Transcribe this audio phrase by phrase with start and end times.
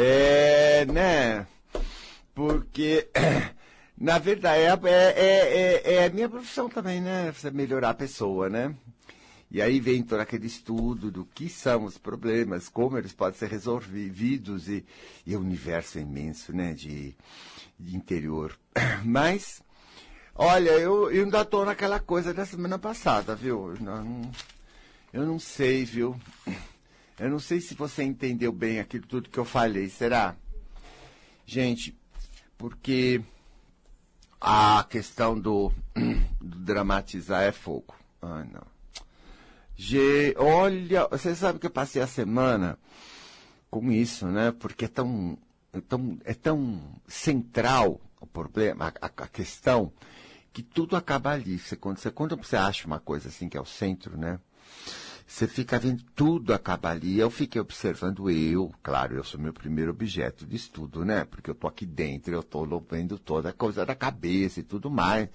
[0.00, 1.44] É, né?
[2.32, 3.08] Porque,
[3.98, 7.34] na verdade, é, é, é, é a minha profissão também, né?
[7.52, 8.76] Melhorar a pessoa, né?
[9.50, 13.48] E aí vem todo aquele estudo do que são os problemas, como eles podem ser
[13.48, 14.86] resolvidos e,
[15.26, 17.16] e o universo imenso, né, de,
[17.76, 18.56] de interior.
[19.04, 19.60] Mas,
[20.32, 23.74] olha, eu, eu ainda estou naquela coisa da semana passada, viu?
[23.74, 24.30] Eu não,
[25.12, 26.14] eu não sei, viu?
[27.18, 30.36] Eu não sei se você entendeu bem aquilo tudo que eu falei, será?
[31.44, 31.96] Gente,
[32.56, 33.22] porque
[34.40, 35.72] a questão do,
[36.40, 37.94] do dramatizar é fogo.
[38.22, 38.66] Não.
[40.36, 42.78] Olha, você sabe que eu passei a semana
[43.70, 44.52] com isso, né?
[44.52, 45.38] Porque é tão,
[45.72, 49.92] é tão, é tão central o problema, a, a, questão,
[50.52, 51.58] que tudo acaba ali.
[51.58, 54.40] Você, quando, você, quando você acha uma coisa assim que é o centro, né?
[55.28, 57.18] Você fica vendo tudo acabar ali.
[57.18, 61.26] Eu fiquei observando eu, claro, eu sou meu primeiro objeto de estudo, né?
[61.26, 64.90] Porque eu tô aqui dentro, eu tô vendo toda a coisa da cabeça e tudo
[64.90, 65.28] mais.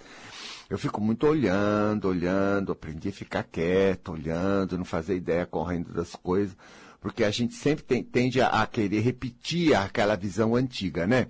[0.67, 6.15] Eu fico muito olhando, olhando, aprendi a ficar quieto, olhando, não fazer ideia correndo das
[6.15, 6.57] coisas
[7.03, 11.27] porque a gente sempre tem, tende a, a, querer repetir aquela visão antiga, né?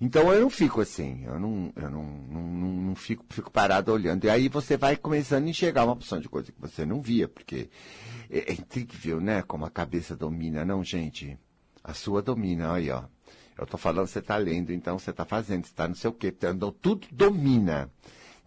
[0.00, 3.92] Então eu não fico assim, eu não, eu não, não, não, não fico, fico parado
[3.92, 4.26] olhando.
[4.26, 7.26] E aí você vai começando a enxergar uma opção de coisa que você não via,
[7.26, 7.68] porque
[8.30, 9.42] é, é incrível, né?
[9.42, 11.36] Como a cabeça domina, não, gente?
[11.82, 13.02] A sua domina, aí, ó.
[13.58, 16.12] Eu tô falando, você tá lendo, então você tá fazendo, você tá não sei o
[16.12, 16.28] quê.
[16.28, 17.90] Então tudo domina.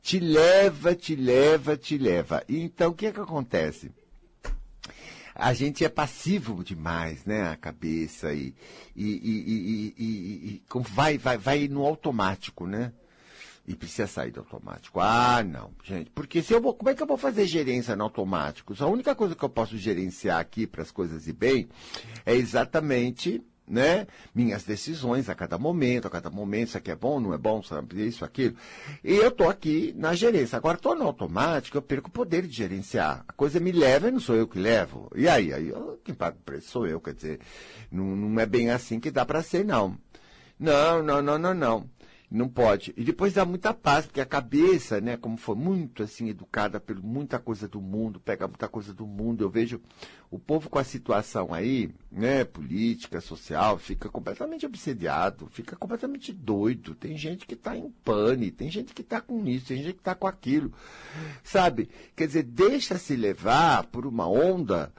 [0.01, 2.41] Te leva, te leva, te leva.
[2.47, 3.91] E então o que é que acontece?
[5.35, 7.49] A gente é passivo demais, né?
[7.49, 8.53] A cabeça e,
[8.95, 12.93] e, e, e, vai, vai, vai no automático, né?
[13.67, 14.99] E precisa sair do automático.
[14.99, 16.09] Ah, não, gente.
[16.09, 18.73] Porque se eu vou, como é que eu vou fazer gerência no automático?
[18.79, 21.69] A única coisa que eu posso gerenciar aqui para as coisas ir bem
[22.25, 24.07] é exatamente né?
[24.33, 27.63] Minhas decisões a cada momento, a cada momento, isso aqui é bom, não é bom,
[27.63, 28.55] sabe, isso, aquilo.
[29.03, 30.57] E eu tô aqui na gerência.
[30.57, 33.23] Agora, tô no automático, eu perco o poder de gerenciar.
[33.27, 35.09] A coisa me leva e não sou eu que levo.
[35.15, 35.53] E aí?
[35.53, 37.39] Aí eu, quem paga o preço sou eu, quer dizer,
[37.91, 39.97] não, não é bem assim que dá para ser, não.
[40.59, 41.89] Não, não, não, não, não.
[42.31, 42.93] Não pode.
[42.95, 46.97] E depois dá muita paz, porque a cabeça, né, como foi muito assim educada por
[47.03, 49.43] muita coisa do mundo, pega muita coisa do mundo.
[49.43, 49.81] Eu vejo
[50.29, 56.95] o povo com a situação aí, né, política, social, fica completamente obsediado, fica completamente doido.
[56.95, 59.99] Tem gente que está em pane, tem gente que está com isso, tem gente que
[59.99, 60.71] está com aquilo.
[61.43, 61.89] Sabe?
[62.15, 64.93] Quer dizer, deixa se levar por uma onda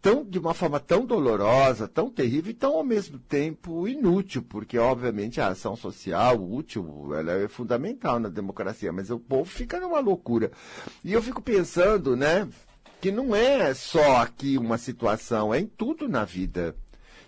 [0.00, 4.78] tão, de uma forma tão dolorosa, tão terrível e tão ao mesmo tempo inútil, porque
[4.78, 10.00] obviamente a ação social útil, ela é fundamental na democracia, mas o povo fica numa
[10.00, 10.52] loucura.
[11.04, 12.48] E eu fico pensando, né,
[13.00, 16.74] que não é só aqui uma situação, é em tudo na vida.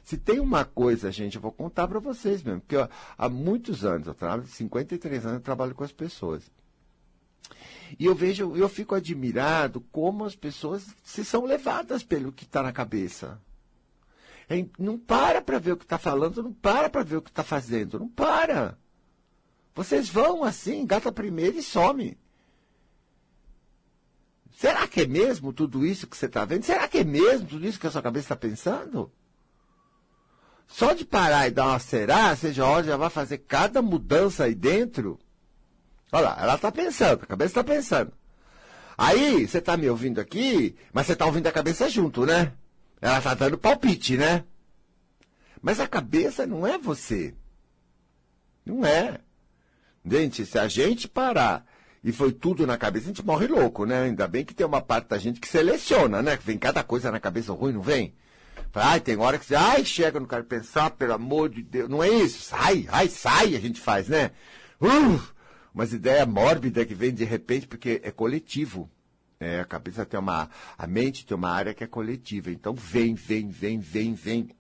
[0.03, 3.85] Se tem uma coisa, gente, eu vou contar para vocês mesmo, porque ó, há muitos
[3.85, 6.51] anos, eu trabalho, 53 anos, eu trabalho com as pessoas.
[7.99, 12.63] E eu vejo, eu fico admirado como as pessoas se são levadas pelo que está
[12.63, 13.41] na cabeça.
[14.49, 17.31] É, não para para ver o que está falando, não para para ver o que
[17.31, 18.77] está fazendo, não para.
[19.75, 22.19] Vocês vão assim, gata primeiro e some.
[24.57, 26.65] Será que é mesmo tudo isso que você está vendo?
[26.65, 29.11] Será que é mesmo tudo isso que a sua cabeça está pensando?
[30.67, 34.55] Só de parar e dar uma será, você já, já vai fazer cada mudança aí
[34.55, 35.19] dentro.
[36.13, 38.13] Olha lá, ela está pensando, a cabeça está pensando.
[38.99, 42.53] Aí, você está me ouvindo aqui, mas você está ouvindo a cabeça junto, né?
[43.01, 44.45] Ela está dando palpite, né?
[45.63, 47.35] Mas a cabeça não é você.
[48.65, 49.21] Não é.
[50.05, 51.65] Gente, se a gente parar
[52.03, 54.03] e foi tudo na cabeça, a gente morre louco, né?
[54.03, 56.37] Ainda bem que tem uma parte da gente que seleciona, né?
[56.37, 58.15] Que vem cada coisa na cabeça ruim, não vem?
[58.75, 61.89] Ai, tem hora que você, ai, chega, não quero pensar, pelo amor de Deus.
[61.89, 62.43] Não é isso.
[62.43, 64.31] Sai, ai, sai, a gente faz, né?
[64.81, 65.21] Uh,
[65.75, 68.91] umas ideias mórbidas que vem de repente, porque é coletivo.
[69.39, 70.51] É, a cabeça tem uma.
[70.77, 72.51] A mente tem uma área que é coletiva.
[72.51, 74.51] Então vem, vem, vem, vem, vem.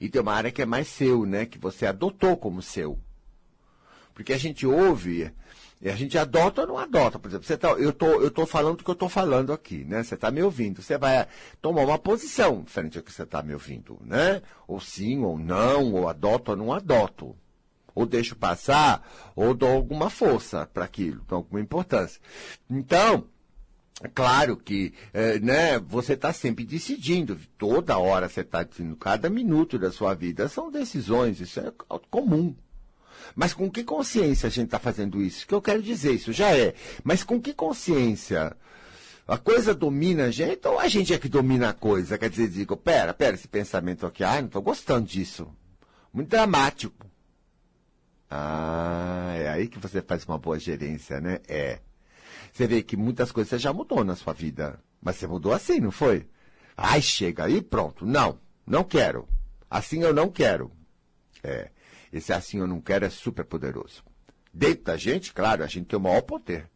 [0.00, 1.44] E tem uma área que é mais seu, né?
[1.44, 2.98] Que você adotou como seu.
[4.14, 5.30] Porque a gente ouve,
[5.80, 7.18] e a gente adota ou não adota.
[7.18, 9.84] Por exemplo, você tá, eu tô, eu tô falando o que eu estou falando aqui,
[9.84, 10.02] né?
[10.02, 10.82] Você está me ouvindo.
[10.82, 11.26] Você vai
[11.60, 14.42] tomar uma posição frente ao que você está me ouvindo, né?
[14.66, 17.36] Ou sim, ou não, ou adoto ou não adoto
[17.94, 22.20] ou deixo passar, ou dou alguma força para aquilo, dou alguma importância.
[22.70, 23.26] Então,
[24.14, 29.76] Claro que é, né, você está sempre decidindo, toda hora você está decidindo, cada minuto
[29.76, 31.72] da sua vida são decisões, isso é
[32.08, 32.54] comum.
[33.34, 35.44] Mas com que consciência a gente está fazendo isso?
[35.44, 36.74] O que eu quero dizer, isso já é.
[37.02, 38.56] Mas com que consciência?
[39.26, 42.16] A coisa domina a gente ou a gente é que domina a coisa?
[42.16, 45.48] Quer dizer, digo, pera, pera, esse pensamento aqui, ah, não estou gostando disso.
[46.12, 47.06] muito dramático.
[48.30, 51.40] Ah, é aí que você faz uma boa gerência, né?
[51.48, 51.80] É.
[52.52, 54.80] Você vê que muitas coisas você já mudou na sua vida.
[55.00, 56.26] Mas você mudou assim, não foi?
[56.76, 58.04] Ai, chega aí, pronto.
[58.04, 59.28] Não, não quero.
[59.70, 60.70] Assim eu não quero.
[61.42, 61.70] É.
[62.12, 64.02] Esse assim eu não quero é super poderoso.
[64.52, 66.68] Dentro da gente, claro, a gente tem o maior poder.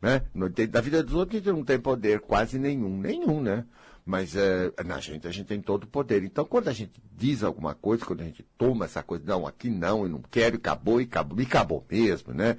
[0.00, 0.22] Né?
[0.34, 2.98] Dentro da vida dos outros a gente não tem poder quase nenhum.
[2.98, 3.64] Nenhum, né?
[4.04, 6.24] Mas é, na gente, a gente tem todo o poder.
[6.24, 9.70] Então, quando a gente diz alguma coisa, quando a gente toma essa coisa, não, aqui
[9.70, 12.56] não, eu não quero, e acabou, e acabou, e acabou mesmo, né?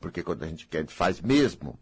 [0.00, 1.78] Porque quando a gente quer, a gente faz mesmo.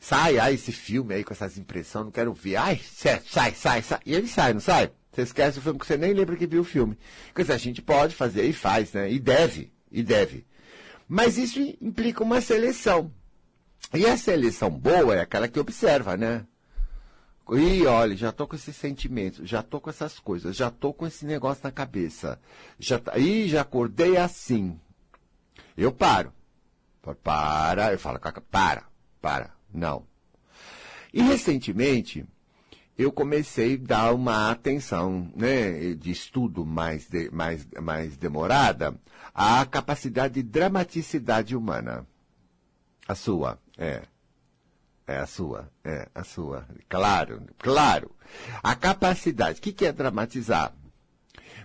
[0.00, 2.56] Sai, ai, esse filme aí com essas impressões, não quero ver.
[2.56, 4.00] Ai, sai, sai, sai.
[4.06, 4.90] E ele sai, não sai?
[5.12, 6.96] Você esquece o filme que você nem lembra que viu o filme.
[7.36, 9.10] Dizer, a gente pode fazer e faz, né?
[9.10, 10.46] E deve, e deve.
[11.08, 13.12] Mas isso implica uma seleção.
[13.92, 16.46] E a seleção boa é aquela que observa, né?
[17.50, 21.06] E olha, já tô com esses sentimentos, já tô com essas coisas, já tô com
[21.06, 22.38] esse negócio na cabeça.
[22.78, 24.78] Já tá, Ih, já acordei assim.
[25.76, 26.32] Eu paro.
[27.22, 28.18] Para, eu falo,
[28.50, 28.84] para,
[29.20, 30.04] para, não.
[31.12, 32.26] E recentemente,
[32.98, 38.94] eu comecei a dar uma atenção, né, de estudo mais, de, mais, mais demorada
[39.32, 42.06] à capacidade de dramaticidade humana.
[43.06, 44.02] A sua, é.
[45.08, 46.68] É a sua, é a sua.
[46.86, 48.14] Claro, claro.
[48.62, 49.58] A capacidade.
[49.58, 50.74] O que, que é dramatizar?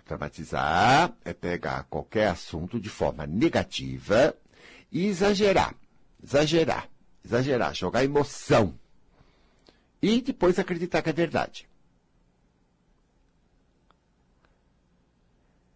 [0.07, 4.33] Dramatizar é pegar qualquer assunto de forma negativa
[4.89, 5.75] e exagerar.
[6.23, 6.87] Exagerar.
[7.25, 7.75] Exagerar.
[7.75, 8.79] Jogar emoção.
[10.01, 11.67] E depois acreditar que é verdade.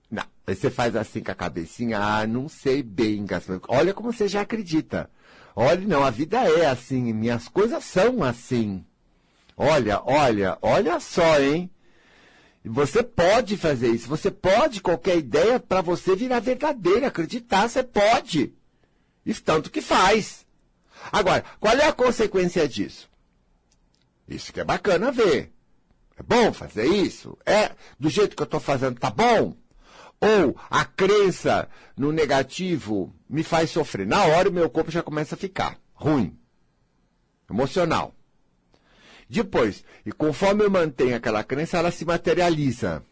[0.10, 0.26] Não.
[0.48, 2.00] Aí você faz assim com a cabecinha.
[2.00, 3.26] Ah, não sei bem.
[3.68, 5.12] Olha como você já acredita.
[5.60, 8.86] Olha, não, a vida é assim, minhas coisas são assim.
[9.58, 11.68] Olha, olha, olha só, hein?
[12.64, 18.54] Você pode fazer isso, você pode, qualquer ideia para você virar verdadeira, acreditar, você pode.
[19.26, 20.46] E tanto que faz.
[21.12, 23.10] Agora, qual é a consequência disso?
[24.28, 25.52] Isso que é bacana ver.
[26.20, 27.36] É bom fazer isso?
[27.44, 29.56] É, do jeito que eu estou fazendo, tá bom?
[30.20, 34.08] Ou a crença no negativo me faz sofrer.
[34.08, 36.38] Na hora o meu corpo já começa a ficar ruim,
[37.50, 38.14] emocional.
[39.30, 43.04] Depois, e conforme eu mantenho aquela crença, ela se materializa.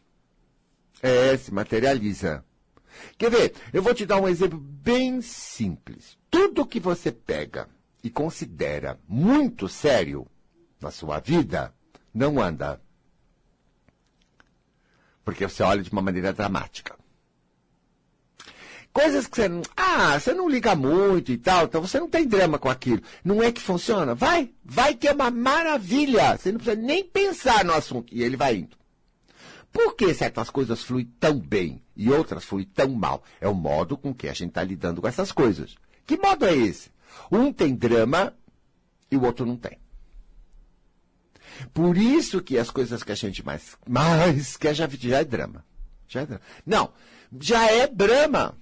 [1.02, 2.44] É, se materializa.
[3.18, 3.54] Quer ver?
[3.74, 6.18] Eu vou te dar um exemplo bem simples.
[6.30, 7.68] Tudo que você pega
[8.04, 10.26] e considera muito sério
[10.80, 11.74] na sua vida,
[12.14, 12.82] não anda.
[15.26, 16.96] Porque você olha de uma maneira dramática.
[18.94, 19.62] Coisas que você não.
[19.76, 23.02] Ah, você não liga muito e tal, então você não tem drama com aquilo.
[23.26, 24.16] Não é que funciona?
[24.16, 26.38] Vai, vai que é uma maravilha.
[26.38, 28.16] Você não precisa nem pensar no assunto.
[28.16, 28.78] E ele vai indo.
[29.70, 33.22] Por que certas coisas fluem tão bem e outras fluem tão mal?
[33.42, 35.76] É o modo com que a gente está lidando com essas coisas.
[36.06, 36.90] Que modo é esse?
[37.30, 38.34] Um tem drama
[39.12, 39.78] e o outro não tem.
[41.74, 45.66] Por isso que as coisas que a gente mais, mais quer já, já é drama.
[46.08, 46.42] Já é drama.
[46.66, 46.94] Não,
[47.40, 48.58] já é drama.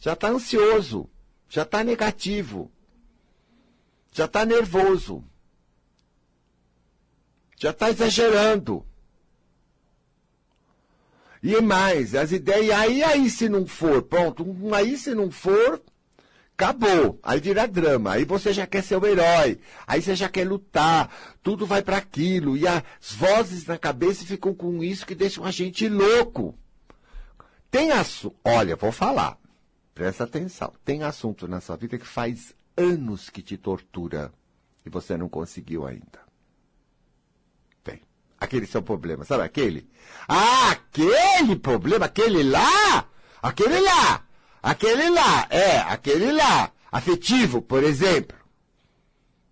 [0.00, 1.08] Já está ansioso.
[1.48, 2.70] Já está negativo.
[4.12, 5.24] Já está nervoso.
[7.56, 8.84] Já está exagerando.
[11.42, 15.82] E mais, as ideias, aí, aí se não for, pronto, aí se não for,
[16.56, 17.18] Acabou.
[17.22, 18.12] Aí vira drama.
[18.12, 19.58] Aí você já quer ser o herói.
[19.86, 21.10] Aí você já quer lutar.
[21.42, 22.56] Tudo vai para aquilo.
[22.56, 26.56] E as vozes na cabeça ficam com isso que deixam a gente louco.
[27.70, 28.36] Tem assunto.
[28.44, 29.36] Olha, vou falar.
[29.94, 30.72] Presta atenção.
[30.84, 34.32] Tem assunto na sua vida que faz anos que te tortura.
[34.86, 36.20] E você não conseguiu ainda.
[37.82, 38.00] Tem.
[38.40, 39.24] Aquele seu problema.
[39.24, 39.90] Sabe aquele?
[40.28, 42.06] Ah, aquele problema.
[42.06, 43.08] Aquele lá.
[43.42, 44.24] Aquele lá.
[44.64, 48.34] Aquele lá, é, aquele lá, afetivo, por exemplo.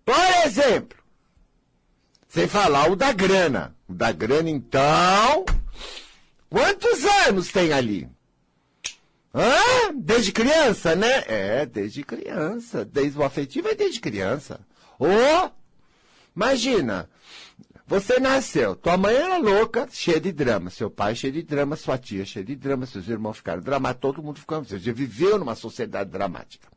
[0.03, 0.97] Por exemplo.
[2.27, 3.75] Sem falar o da grana.
[3.87, 5.45] O da grana, então.
[6.49, 8.09] Quantos anos tem ali?
[9.35, 9.93] Hã?
[9.93, 11.23] Desde criança, né?
[11.27, 12.83] É, desde criança.
[12.83, 14.59] Desde o afetivo é desde criança.
[14.97, 15.05] Ô!
[15.05, 15.51] Oh,
[16.35, 17.07] imagina,
[17.85, 21.97] você nasceu, tua mãe era louca, cheia de drama, seu pai cheio de drama, sua
[21.97, 24.63] tia cheia de drama, seus irmãos ficaram dramáticos, todo mundo ficou.
[24.63, 26.67] Você já viveu numa sociedade dramática.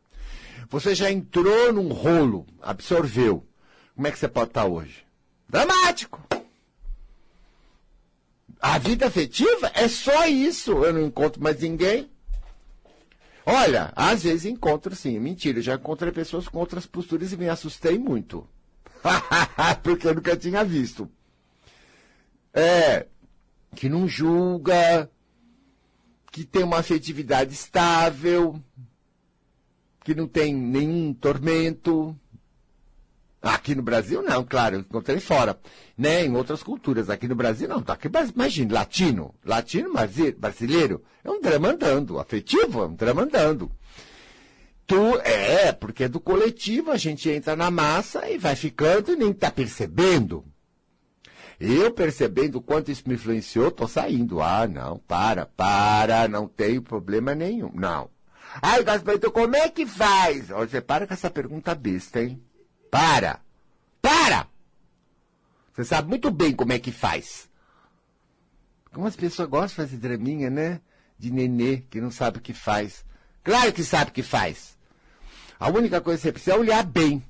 [0.69, 3.47] Você já entrou num rolo, absorveu.
[3.95, 5.07] Como é que você pode estar hoje?
[5.49, 6.21] Dramático!
[8.61, 10.85] A vida afetiva é só isso.
[10.85, 12.11] Eu não encontro mais ninguém.
[13.45, 15.63] Olha, às vezes encontro sim, mentira.
[15.63, 18.47] Já encontrei pessoas com outras posturas e me assustei muito.
[19.83, 21.11] Porque eu nunca tinha visto.
[22.53, 23.07] É,
[23.75, 25.11] que não julga,
[26.33, 28.61] que tem uma afetividade estável,
[30.05, 32.17] que não tem nenhum tormento.
[33.43, 35.59] Aqui no Brasil, não, claro, eu encontrei fora.
[35.97, 36.25] Né?
[36.25, 37.09] Em outras culturas.
[37.09, 37.81] Aqui no Brasil, não.
[37.81, 39.35] Tá aqui, imagine, latino.
[39.45, 39.93] Latino
[40.39, 42.19] brasileiro é um drama andando.
[42.19, 43.71] Afetivo é um drama andando.
[44.87, 49.17] Tu, é, porque é do coletivo, a gente entra na massa e vai ficando e
[49.17, 50.45] nem tá percebendo.
[51.59, 54.41] Eu percebendo quanto isso me influenciou, tô saindo.
[54.41, 57.71] Ah, não, para, para, não tenho problema nenhum.
[57.75, 58.11] Não.
[58.63, 60.49] Ai, Gaspar, então como é que faz?
[60.49, 62.43] Você para com essa pergunta besta, hein?
[62.91, 63.41] Para!
[64.01, 64.47] Para!
[65.73, 67.51] Você sabe muito bem como é que faz.
[68.93, 70.81] Como as pessoas gostam de fazer draminha, né?
[71.19, 73.05] De nenê que não sabe o que faz.
[73.43, 74.76] Claro que sabe o que faz.
[75.59, 77.23] A única coisa que você precisa é olhar bem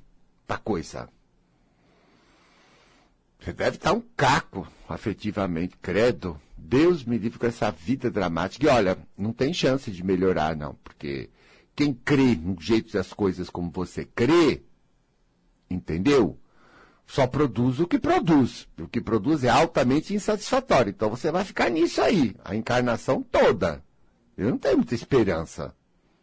[0.45, 1.09] pra coisa.
[3.39, 6.39] Você deve estar um caco, afetivamente, credo.
[6.57, 8.65] Deus me livre com essa vida dramática.
[8.65, 11.29] E olha, não tem chance de melhorar, não, porque
[11.75, 14.63] quem crê no jeito das coisas como você crê,
[15.69, 16.37] entendeu?
[17.05, 18.67] Só produz o que produz.
[18.77, 20.89] O que produz é altamente insatisfatório.
[20.89, 23.81] Então você vai ficar nisso aí, a encarnação toda.
[24.35, 25.73] Eu não tenho muita esperança.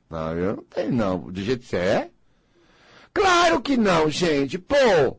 [0.09, 1.19] Não, eu não tenho, não.
[1.31, 2.11] Do jeito que você é?
[3.13, 4.59] Claro que não, gente.
[4.59, 5.19] Pô,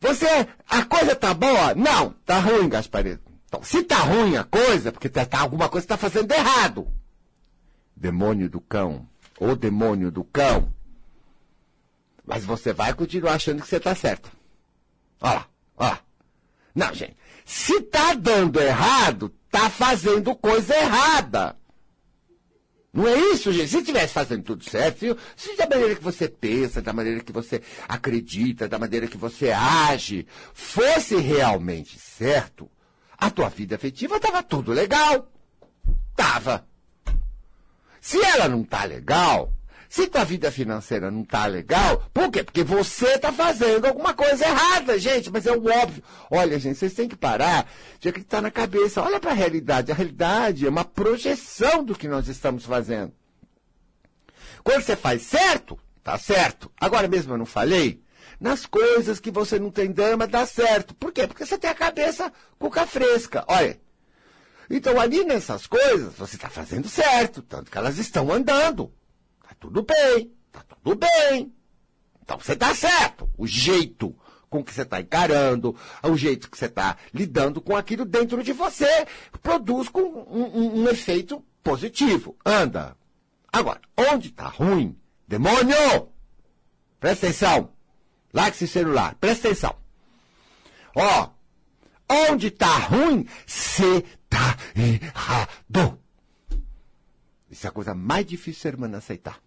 [0.00, 1.74] você, a coisa tá boa?
[1.74, 3.28] Não, tá ruim, Gaspareto.
[3.46, 6.86] Então, se tá ruim a coisa, porque tá, tá alguma coisa está fazendo errado.
[7.96, 9.08] Demônio do cão,
[9.40, 10.72] ou demônio do cão.
[12.24, 14.30] Mas você vai continuar achando que você tá certo.
[15.20, 16.00] Olha lá, olha lá.
[16.74, 17.16] Não, gente.
[17.44, 21.57] Se tá dando errado, tá fazendo coisa errada.
[22.98, 23.68] Não é isso, gente?
[23.68, 27.62] Se estivesse fazendo tudo certo, se, da maneira que você pensa, da maneira que você
[27.86, 32.68] acredita, da maneira que você age, fosse realmente certo,
[33.16, 35.30] a tua vida afetiva estava tudo legal.
[36.16, 36.66] Tava.
[38.00, 39.52] Se ela não tá legal,
[39.88, 42.44] se tua vida financeira não tá legal, por quê?
[42.44, 45.30] Porque você está fazendo alguma coisa errada, gente.
[45.30, 46.02] Mas é o óbvio.
[46.30, 47.66] Olha, gente, vocês têm que parar
[47.98, 49.02] de acreditar na cabeça.
[49.02, 49.90] Olha para a realidade.
[49.90, 53.12] A realidade é uma projeção do que nós estamos fazendo.
[54.62, 56.70] Quando você faz certo, tá certo.
[56.78, 58.02] Agora mesmo eu não falei.
[58.38, 60.94] Nas coisas que você não tem dama, dá certo.
[60.94, 61.26] Por quê?
[61.26, 63.42] Porque você tem a cabeça cuca fresca.
[63.48, 63.80] Olha.
[64.70, 67.40] Então, ali nessas coisas, você está fazendo certo.
[67.40, 68.92] Tanto que elas estão andando
[69.60, 71.52] tudo bem, tá tudo bem.
[72.22, 73.28] Então você tá certo.
[73.36, 74.14] O jeito
[74.48, 78.52] com que você está encarando, o jeito que você está lidando com aquilo dentro de
[78.52, 79.06] você,
[79.42, 82.36] produz com um, um, um efeito positivo.
[82.44, 82.96] Anda.
[83.52, 84.98] Agora, onde está ruim?
[85.26, 86.08] Demônio!
[87.00, 87.72] Presta atenção.
[88.32, 89.14] Larga esse celular.
[89.14, 89.74] Presta atenção.
[90.94, 91.30] Ó,
[92.10, 95.98] onde está ruim, você está errado.
[97.50, 99.40] Isso é a coisa mais difícil ser humano aceitar.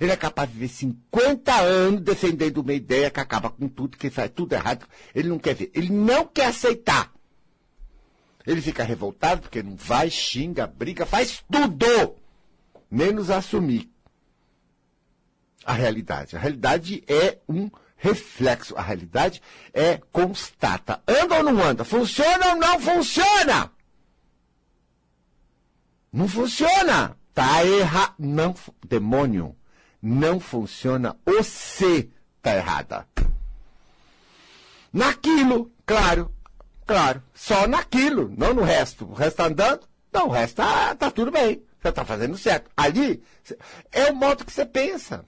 [0.00, 4.10] Ele é capaz de viver 50 anos defendendo uma ideia que acaba com tudo, que
[4.10, 4.86] faz tudo errado.
[5.14, 5.70] Ele não quer ver.
[5.74, 7.12] Ele não quer aceitar.
[8.46, 12.16] Ele fica revoltado porque não vai, xinga, briga, faz tudo.
[12.90, 13.90] Menos assumir
[15.64, 16.36] a realidade.
[16.36, 18.76] A realidade é um reflexo.
[18.76, 21.02] A realidade é constata.
[21.06, 21.84] Anda ou não anda?
[21.84, 23.70] Funciona ou não funciona?
[26.12, 27.16] Não funciona.
[27.32, 28.14] Tá errado.
[28.18, 28.54] Não,
[28.86, 29.54] demônio
[30.02, 33.06] não funciona, você está errada.
[34.92, 36.34] Naquilo, claro,
[36.86, 39.04] claro, só naquilo, não no resto.
[39.04, 42.70] O resto está andando, não, o resto está tá tudo bem, você está fazendo certo.
[42.76, 43.22] Ali,
[43.92, 45.24] é o modo que você pensa.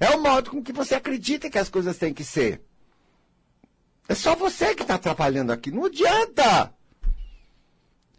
[0.00, 2.60] É o modo com que você acredita que as coisas têm que ser.
[4.08, 6.72] É só você que está atrapalhando aqui, não adianta.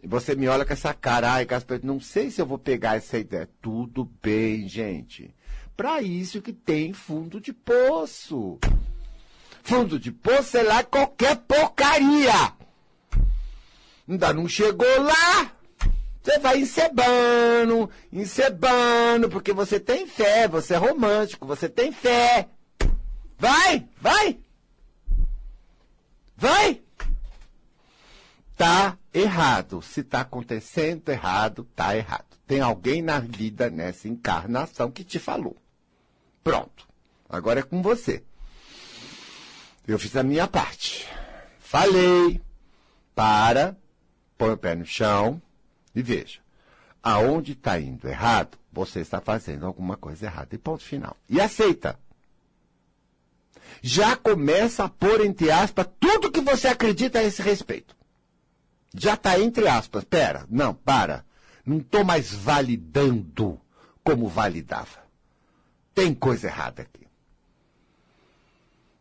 [0.04, 3.18] Você me olha com essa cara, ai, Gaspar, não sei se eu vou pegar essa
[3.18, 3.48] ideia.
[3.60, 5.34] Tudo bem, gente.
[5.76, 8.58] Para isso que tem fundo de poço.
[9.62, 12.52] Fundo de poço é lá qualquer porcaria.
[14.08, 15.52] Ainda não chegou lá.
[16.22, 22.48] Você vai encebando, encebando, porque você tem fé, você é romântico, você tem fé.
[23.38, 24.38] Vai, vai.
[26.36, 26.82] Vai.
[28.56, 29.82] Tá errado.
[29.82, 32.26] Se está acontecendo errado, está errado.
[32.46, 35.56] Tem alguém na vida, nessa encarnação, que te falou.
[36.42, 36.88] Pronto.
[37.28, 38.22] Agora é com você.
[39.86, 41.06] Eu fiz a minha parte.
[41.58, 42.40] Falei.
[43.14, 43.76] Para.
[44.36, 45.42] Põe o pé no chão
[45.94, 46.40] e veja.
[47.02, 50.54] Aonde está indo errado, você está fazendo alguma coisa errada.
[50.54, 51.16] E ponto final.
[51.28, 51.98] E aceita.
[53.82, 57.97] Já começa a pôr, entre aspas, tudo que você acredita a esse respeito.
[58.98, 60.04] Já está entre aspas.
[60.04, 61.24] Pera, não, para.
[61.64, 63.60] Não estou mais validando
[64.02, 65.06] como validava.
[65.94, 67.06] Tem coisa errada aqui.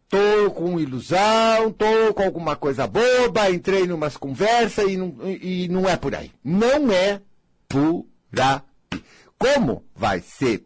[0.09, 5.87] Tô com ilusão, tô com alguma coisa boba, entrei numas conversas e não, e não
[5.87, 6.31] é por aí.
[6.43, 7.21] Não é
[7.67, 8.05] por
[8.39, 9.03] aí.
[9.37, 10.65] Como vai ser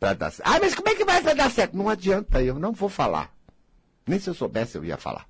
[0.00, 0.48] para dar certo?
[0.48, 1.76] Ah, mas como é que vai dar certo?
[1.76, 3.32] Não adianta, eu não vou falar.
[4.06, 5.28] Nem se eu soubesse eu ia falar.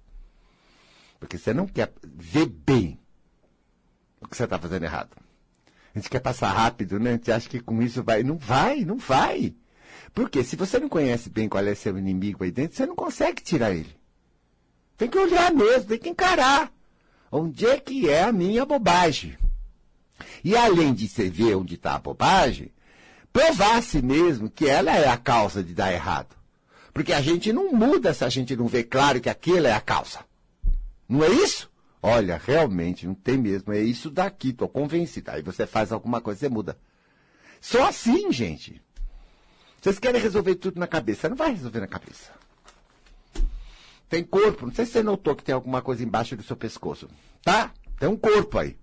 [1.19, 2.98] Porque você não quer ver bem
[4.29, 5.11] que você está fazendo errado.
[5.95, 7.11] A gente quer passar rápido, né?
[7.11, 8.23] A gente acha que com isso vai.
[8.23, 9.55] Não vai, não vai.
[10.15, 13.43] Porque se você não conhece bem qual é seu inimigo aí dentro, você não consegue
[13.43, 13.97] tirar ele.
[14.97, 16.73] Tem que olhar mesmo, tem que encarar.
[17.31, 19.37] Onde é que é a minha bobagem?
[20.43, 22.73] E além de você ver onde está a bobagem,
[23.33, 26.35] provar a si mesmo que ela é a causa de dar errado.
[26.93, 29.81] Porque a gente não muda se a gente não vê claro que aquilo é a
[29.81, 30.21] causa.
[31.09, 31.71] Não é isso?
[32.03, 33.73] Olha, realmente, não tem mesmo.
[33.73, 35.31] É isso daqui, estou convencido.
[35.31, 36.79] Aí você faz alguma coisa, você muda.
[37.61, 38.81] Só assim, gente.
[39.81, 41.29] Vocês querem resolver tudo na cabeça.
[41.29, 42.31] Não vai resolver na cabeça.
[44.09, 44.67] Tem corpo.
[44.67, 47.09] Não sei se você notou que tem alguma coisa embaixo do seu pescoço.
[47.43, 47.73] Tá?
[47.99, 48.77] Tem um corpo aí.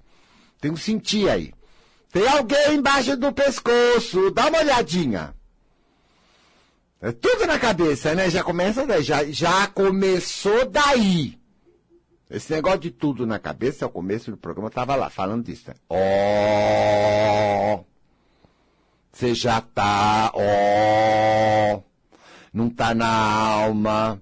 [0.60, 1.53] Tem um sentir aí.
[2.12, 4.31] Tem alguém embaixo do pescoço.
[4.31, 5.34] Dá uma olhadinha.
[7.01, 8.29] É tudo na cabeça, né?
[8.29, 9.03] Já começa daí.
[9.03, 11.38] Já, já começou daí.
[12.29, 15.70] Esse negócio de tudo na cabeça, ao começo do programa, estava lá falando disso.
[15.70, 15.75] Né?
[15.89, 17.84] Ó.
[19.12, 21.82] Você já tá, ó.
[22.51, 24.22] Não tá na alma.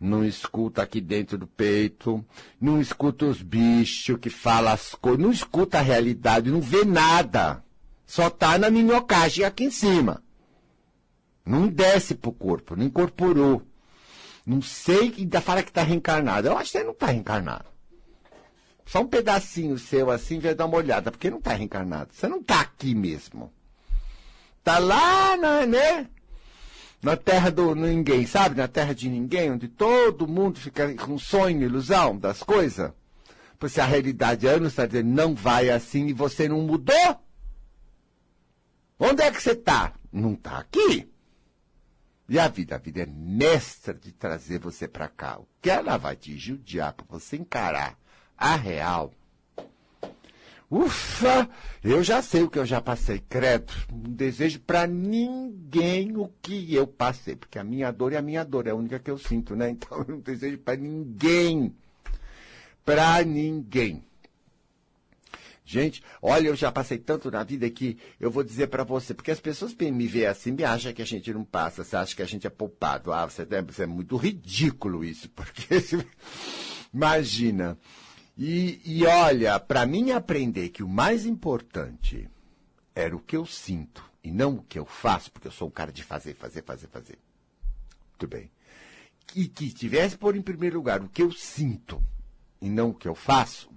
[0.00, 2.24] Não escuta aqui dentro do peito.
[2.60, 5.20] Não escuta os bichos que falam as coisas.
[5.20, 6.50] Não escuta a realidade.
[6.50, 7.62] Não vê nada.
[8.06, 10.22] Só tá na minhocagem aqui em cima.
[11.44, 12.76] Não desce pro corpo.
[12.76, 13.62] Não incorporou.
[14.44, 16.48] Não sei ainda fala que está reencarnado.
[16.48, 17.66] Eu acho que ele não está reencarnado.
[18.84, 22.12] Só um pedacinho seu assim, vai dar uma olhada, porque não está reencarnado.
[22.12, 23.52] Você não está aqui mesmo.
[24.58, 26.08] Está lá na, né?
[27.00, 28.56] Na terra do ninguém, sabe?
[28.56, 32.92] Na terra de ninguém, onde todo mundo fica com sonho, ilusão das coisas.
[33.58, 37.20] Porque a realidade é, está dizendo, não vai assim e você não mudou.
[38.98, 39.94] Onde é que você está?
[40.12, 41.11] Não está aqui.
[42.32, 45.38] E a vida, a vida é mestra de trazer você para cá.
[45.38, 47.94] O que ela vai te judiar para você encarar
[48.38, 49.12] a real.
[50.70, 51.46] Ufa,
[51.84, 53.70] eu já sei o que eu já passei, credo.
[53.92, 58.46] Não desejo para ninguém o que eu passei, porque a minha dor é a minha
[58.46, 59.68] dor, é a única que eu sinto, né?
[59.76, 61.76] Então eu não desejo para ninguém.
[62.82, 64.02] Para ninguém.
[65.64, 69.30] Gente, olha, eu já passei tanto na vida que eu vou dizer para você, porque
[69.30, 72.22] as pessoas me veem assim, me acham que a gente não passa, você acha que
[72.22, 73.12] a gente é poupado.
[73.12, 75.62] Ah, você, você é muito ridículo isso, porque
[76.92, 77.78] imagina.
[78.36, 82.28] E, e olha, para mim aprender que o mais importante
[82.94, 85.70] era o que eu sinto e não o que eu faço, porque eu sou um
[85.70, 87.18] cara de fazer, fazer, fazer, fazer.
[88.10, 88.50] Muito bem.
[89.34, 92.02] E que tivesse por em primeiro lugar o que eu sinto
[92.60, 93.71] e não o que eu faço,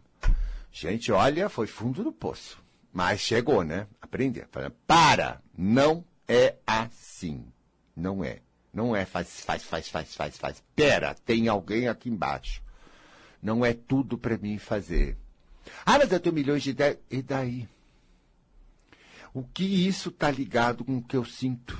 [0.77, 2.61] Gente, olha, foi fundo do poço.
[2.91, 3.87] Mas chegou, né?
[4.01, 4.45] Aprender.
[4.85, 5.41] Para!
[5.57, 7.45] Não é assim.
[7.95, 8.41] Não é.
[8.73, 10.63] Não é faz, faz, faz, faz, faz, faz.
[10.75, 12.61] Pera, tem alguém aqui embaixo.
[13.41, 15.17] Não é tudo para mim fazer.
[15.85, 16.97] Ah, mas eu tenho milhões de ideias.
[17.09, 17.69] E daí?
[19.33, 21.79] O que isso tá ligado com o que eu sinto?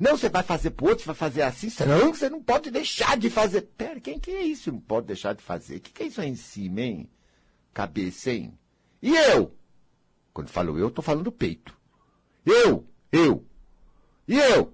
[0.00, 1.68] Não, você vai fazer pro outro, você vai fazer assim.
[1.86, 3.62] Não, você não pode deixar de fazer.
[3.78, 4.72] Pera, quem que é isso?
[4.72, 5.76] Não pode deixar de fazer.
[5.76, 7.08] O que, que é isso aí em cima, hein?
[7.72, 8.58] Cabeça, hein?
[9.02, 9.54] E eu?
[10.32, 11.76] Quando falo eu, estou falando peito.
[12.44, 13.44] Eu, eu.
[14.26, 14.72] E eu?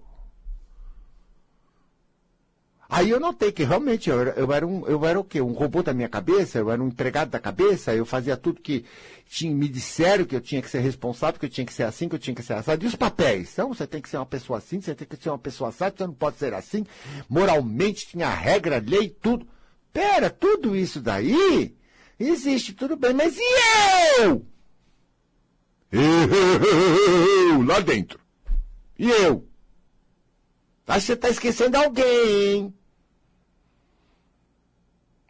[2.89, 5.41] Aí eu notei que realmente eu era, eu era, um, eu era o quê?
[5.41, 8.85] Um robô da minha cabeça, eu era um empregado da cabeça, eu fazia tudo que
[9.29, 12.09] tinha, me disseram que eu tinha que ser responsável, que eu tinha que ser assim,
[12.09, 12.85] que eu tinha que ser assado.
[12.85, 13.53] E os papéis?
[13.53, 15.97] Então, você tem que ser uma pessoa assim, você tem que ser uma pessoa assada,
[15.99, 16.87] você não pode ser assim.
[17.29, 19.47] Moralmente tinha regra, lei, tudo.
[19.93, 21.75] Pera, tudo isso daí
[22.19, 24.47] Existe, tudo bem, mas e eu?
[25.93, 28.19] Eu, lá dentro.
[28.99, 29.47] E eu?
[30.87, 32.05] Acho que você está esquecendo alguém,
[32.55, 32.75] hein?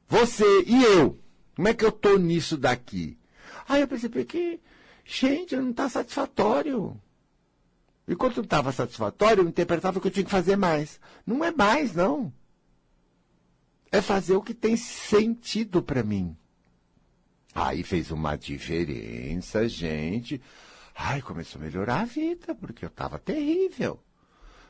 [0.08, 1.18] Você e eu.
[1.56, 3.18] Como é que eu tô nisso daqui?
[3.68, 4.60] Aí eu percebi que,
[5.04, 7.00] gente, não está satisfatório.
[8.06, 11.00] E quando não estava satisfatório, eu interpretava que eu tinha que fazer mais.
[11.26, 12.32] Não é mais, não.
[13.90, 16.36] É fazer o que tem sentido para mim.
[17.56, 20.40] Aí fez uma diferença, gente.
[20.94, 23.98] Ai, começou a melhorar a vida, porque eu estava terrível.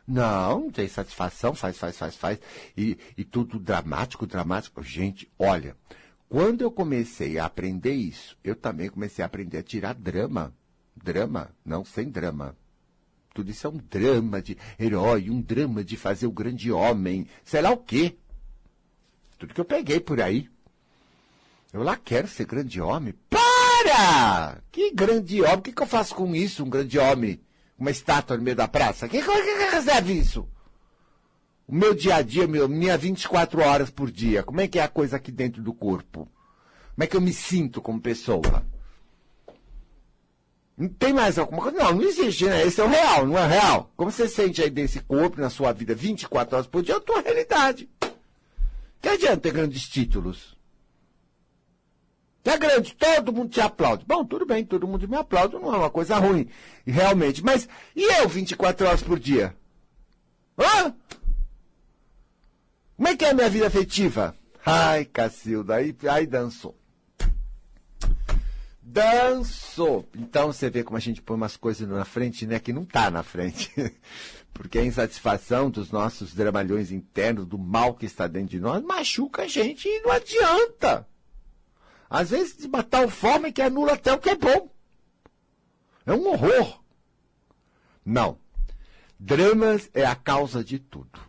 [0.07, 2.39] Não, não tem satisfação, faz, faz, faz, faz.
[2.77, 4.85] E, e tudo dramático, dramático.
[4.85, 5.77] Gente, olha,
[6.29, 10.53] Quando eu comecei a aprender isso, eu também comecei a aprender a tirar drama.
[10.97, 12.57] Drama, não sem drama.
[13.33, 17.61] Tudo isso é um drama de herói, um drama de fazer o grande homem, sei
[17.63, 18.17] lá o quê.
[19.39, 20.49] Tudo que eu peguei por aí.
[21.73, 23.15] Eu lá quero ser grande homem.
[23.29, 24.63] Para!
[24.71, 25.57] Que grande homem?
[25.57, 27.41] O que, que eu faço com isso, um grande homem?
[27.79, 29.09] Uma estátua no meio da praça?
[29.09, 30.49] Que, que, que reserve isso?
[31.69, 34.83] O meu dia a dia, meu, minha 24 horas por dia, como é que é
[34.83, 36.29] a coisa aqui dentro do corpo?
[36.95, 38.65] Como é que eu me sinto como pessoa?
[40.77, 41.77] Não tem mais alguma coisa?
[41.77, 42.65] Não, não existe, né?
[42.65, 43.91] Esse é o real, não é real?
[43.97, 47.01] Como você sente aí desse corpo na sua vida 24 horas por dia, é a
[47.01, 47.91] tua realidade.
[49.03, 50.56] Que adianta ter grandes títulos?
[52.49, 54.05] É grande, todo mundo te aplaude.
[54.07, 56.49] Bom, tudo bem, todo mundo me aplaude, não é uma coisa ruim,
[56.87, 57.43] realmente.
[57.43, 59.55] Mas e eu 24 horas por dia?
[60.59, 60.95] Hã?
[62.97, 64.35] Como é que é a minha vida afetiva?
[64.65, 66.77] Ai, Cacilda, aí, aí dançou.
[68.81, 70.09] Dançou.
[70.15, 73.11] Então você vê como a gente põe umas coisas na frente, né, que não tá
[73.11, 73.73] na frente.
[74.55, 79.43] Porque a insatisfação dos nossos dramalhões internos, do mal que está dentro de nós, machuca
[79.43, 81.07] a gente e não adianta.
[82.09, 84.71] Às vezes de matar o forma que anula até o que é bom.
[86.05, 86.81] É um horror.
[88.05, 88.39] Não.
[89.19, 91.27] Dramas é a causa de tudo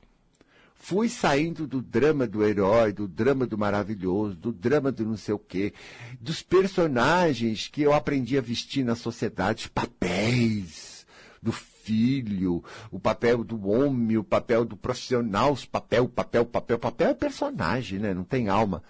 [0.88, 5.34] fui saindo do drama do herói, do drama do maravilhoso, do drama do não sei
[5.34, 5.74] o quê,
[6.18, 11.06] dos personagens que eu aprendi a vestir na sociedade, papéis
[11.44, 17.10] do filho, o papel do homem, o papel do profissional, os papel, papel, papel, papel
[17.10, 18.14] é personagem, né?
[18.14, 18.82] Não tem alma.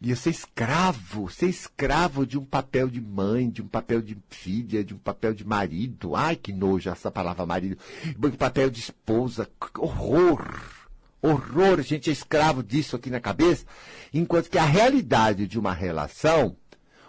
[0.00, 4.16] E eu ser escravo, ser escravo de um papel de mãe, de um papel de
[4.30, 6.16] filha, de um papel de marido.
[6.16, 7.76] Ai, que nojo essa palavra marido.
[8.02, 9.48] De papel de esposa.
[9.78, 10.80] Horror
[11.22, 13.64] horror, a gente é escravo disso aqui na cabeça,
[14.12, 16.56] enquanto que a realidade de uma relação,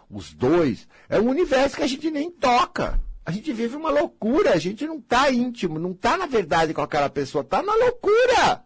[0.09, 2.99] os dois, é um universo que a gente nem toca.
[3.25, 6.81] A gente vive uma loucura, a gente não está íntimo, não está na verdade com
[6.81, 8.63] aquela pessoa, está na loucura.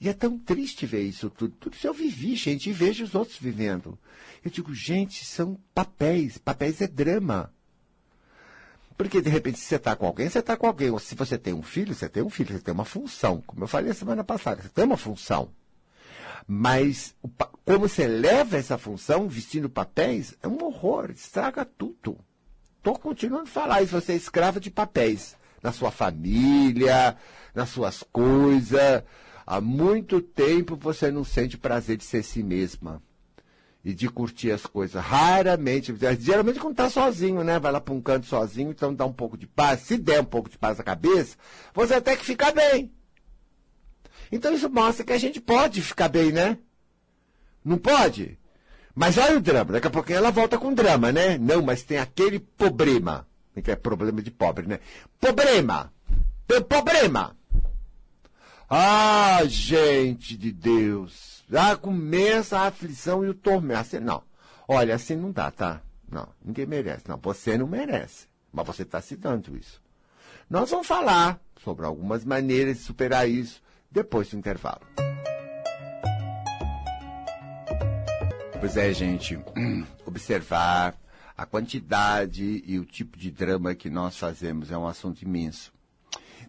[0.00, 1.54] E é tão triste ver isso tudo.
[1.58, 3.98] Tudo isso eu vivi, gente, e vejo os outros vivendo.
[4.44, 6.36] Eu digo, gente, são papéis.
[6.36, 7.52] Papéis é drama.
[8.96, 10.90] Porque, de repente, se você está com alguém, você está com alguém.
[10.90, 13.42] Ou se você tem um filho, você tem um filho, você tem uma função.
[13.46, 15.50] Como eu falei semana passada, você tem uma função.
[16.46, 17.14] Mas
[17.64, 22.18] como você leva essa função vestindo papéis, é um horror, estraga tudo.
[22.76, 25.36] Estou continuando a falar isso, você é escrava de papéis.
[25.62, 27.16] Na sua família,
[27.54, 29.02] nas suas coisas.
[29.46, 33.02] Há muito tempo você não sente prazer de ser si mesma
[33.84, 35.02] e de curtir as coisas.
[35.02, 37.58] Raramente, geralmente quando está sozinho, né?
[37.58, 39.80] Vai lá para um canto sozinho, então dá um pouco de paz.
[39.80, 41.36] Se der um pouco de paz na cabeça,
[41.74, 42.90] você até que fica bem.
[44.32, 46.58] Então isso mostra que a gente pode ficar bem, né?
[47.62, 48.38] Não pode?
[48.94, 51.36] Mas olha o drama, daqui a pouquinho ela volta com drama, né?
[51.36, 53.26] Não, mas tem aquele problema.
[53.62, 54.80] Que é problema de pobre, né?
[55.20, 55.92] Problema!
[56.46, 57.36] Tem problema!
[58.68, 61.44] Ah, gente de Deus!
[61.50, 63.80] Já começa a aflição e o tormento.
[63.80, 64.22] Assim, não.
[64.66, 65.82] Olha, assim não dá, tá?
[66.10, 67.04] Não, ninguém merece.
[67.08, 68.26] Não, você não merece.
[68.52, 69.82] Mas você está se dando isso.
[70.48, 74.80] Nós vamos falar sobre algumas maneiras de superar isso depois do intervalo.
[78.60, 79.38] Pois é, gente,
[80.06, 80.96] observar
[81.36, 85.73] a quantidade e o tipo de drama que nós fazemos é um assunto imenso.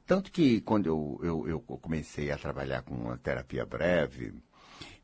[0.05, 4.33] Tanto que quando eu, eu, eu comecei a trabalhar com a terapia breve,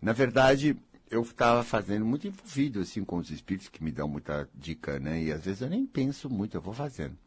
[0.01, 0.77] na verdade,
[1.09, 5.21] eu estava fazendo muito envolvido assim com os espíritos que me dão muita dica, né?
[5.21, 7.17] E às vezes eu nem penso muito, eu vou fazendo.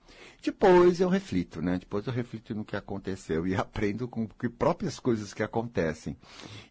[0.43, 1.79] Depois eu reflito, né?
[1.79, 6.17] Depois eu reflito no que aconteceu e aprendo com que próprias coisas que acontecem.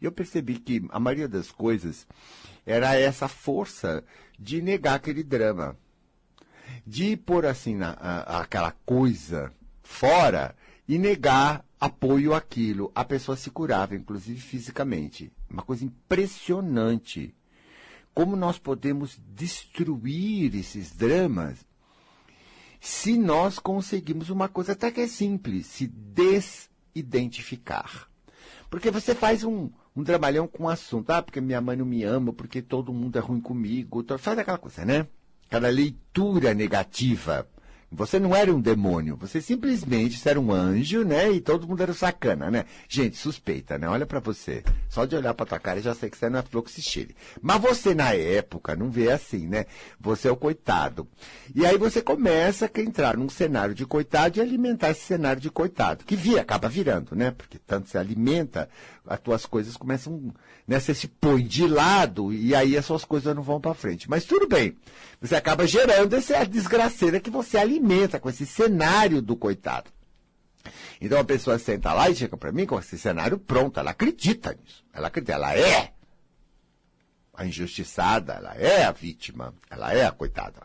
[0.01, 2.07] Eu percebi que a maioria das coisas
[2.65, 4.03] era essa força
[4.39, 5.77] de negar aquele drama,
[6.87, 10.55] de pôr assim na, a, aquela coisa fora
[10.87, 12.91] e negar apoio àquilo.
[12.95, 15.31] A pessoa se curava, inclusive fisicamente.
[15.49, 17.33] Uma coisa impressionante.
[18.13, 21.65] Como nós podemos destruir esses dramas
[22.83, 28.09] se nós conseguimos uma coisa até que é simples, se desidentificar.
[28.69, 32.03] Porque você faz um, um dramalhão com um assunto, ah, porque minha mãe não me
[32.03, 35.07] ama, porque todo mundo é ruim comigo, faz aquela coisa, né?
[35.47, 37.47] Aquela leitura negativa
[37.93, 41.31] você não era um demônio, você simplesmente era um anjo, né?
[41.31, 42.65] E todo mundo era sacana, né?
[42.89, 43.87] Gente, suspeita, né?
[43.87, 44.63] Olha para você.
[44.89, 47.15] Só de olhar para tua cara já sei que você não é fluxichile.
[47.41, 49.65] Mas você na época não vê assim, né?
[49.99, 51.07] Você é o coitado.
[51.53, 55.49] E aí você começa a entrar num cenário de coitado e alimentar esse cenário de
[55.49, 57.31] coitado, que via, acaba virando, né?
[57.31, 58.69] Porque tanto se alimenta
[59.05, 60.33] as tuas coisas começam,
[60.67, 64.09] né, você se põe de lado e aí as suas coisas não vão para frente.
[64.09, 64.77] Mas tudo bem,
[65.19, 69.91] você acaba gerando essa desgraceira que você alimenta com esse cenário do coitado.
[71.01, 74.53] Então a pessoa senta lá e chega para mim com esse cenário pronto, ela acredita
[74.53, 75.91] nisso, ela acredita, ela é
[77.33, 80.61] a injustiçada, ela é a vítima, ela é a coitada.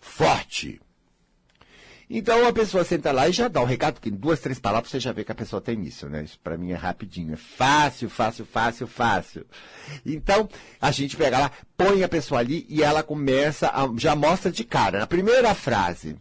[0.00, 0.80] Forte,
[2.08, 4.90] então a pessoa senta lá e já dá o recado, porque em duas, três palavras
[4.90, 6.22] você já vê que a pessoa tem isso, né?
[6.22, 9.46] Isso para mim é rapidinho, é fácil, fácil, fácil, fácil.
[10.04, 10.48] Então
[10.80, 14.62] a gente pega lá, põe a pessoa ali e ela começa, a, já mostra de
[14.62, 16.16] cara, na primeira frase.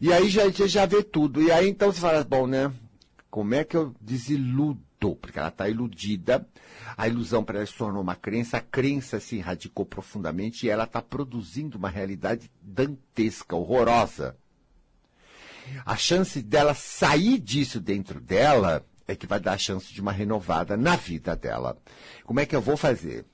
[0.00, 1.40] E aí já, já vê tudo.
[1.42, 2.70] E aí então você fala, bom, né?
[3.30, 4.84] Como é que eu desiludo?
[5.20, 6.46] Porque ela está iludida,
[6.96, 10.84] a ilusão para ela se tornou uma crença, a crença se radicou profundamente e ela
[10.84, 14.36] está produzindo uma realidade dantesca, horrorosa.
[15.84, 20.12] A chance dela sair disso dentro dela é que vai dar a chance de uma
[20.12, 21.76] renovada na vida dela.
[22.24, 23.24] Como é que eu vou fazer?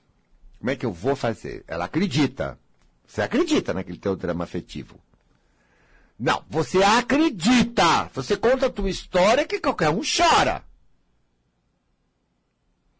[0.59, 1.63] Como é que eu vou fazer?
[1.67, 2.59] Ela acredita.
[3.05, 4.99] Você acredita naquele teu drama afetivo.
[6.17, 8.09] Não, você acredita.
[8.13, 10.63] Você conta a tua história que qualquer um chora.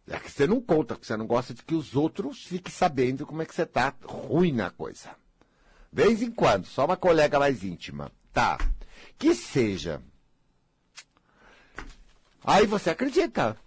[0.08, 3.26] É que você não conta, porque você não gosta de que os outros fiquem sabendo
[3.26, 5.12] como é que você tá ruim na coisa.
[5.92, 8.12] Vez em quando, só uma colega mais íntima.
[8.34, 8.58] Tá.
[9.18, 10.02] Que seja.
[12.44, 13.58] Aí você acredita.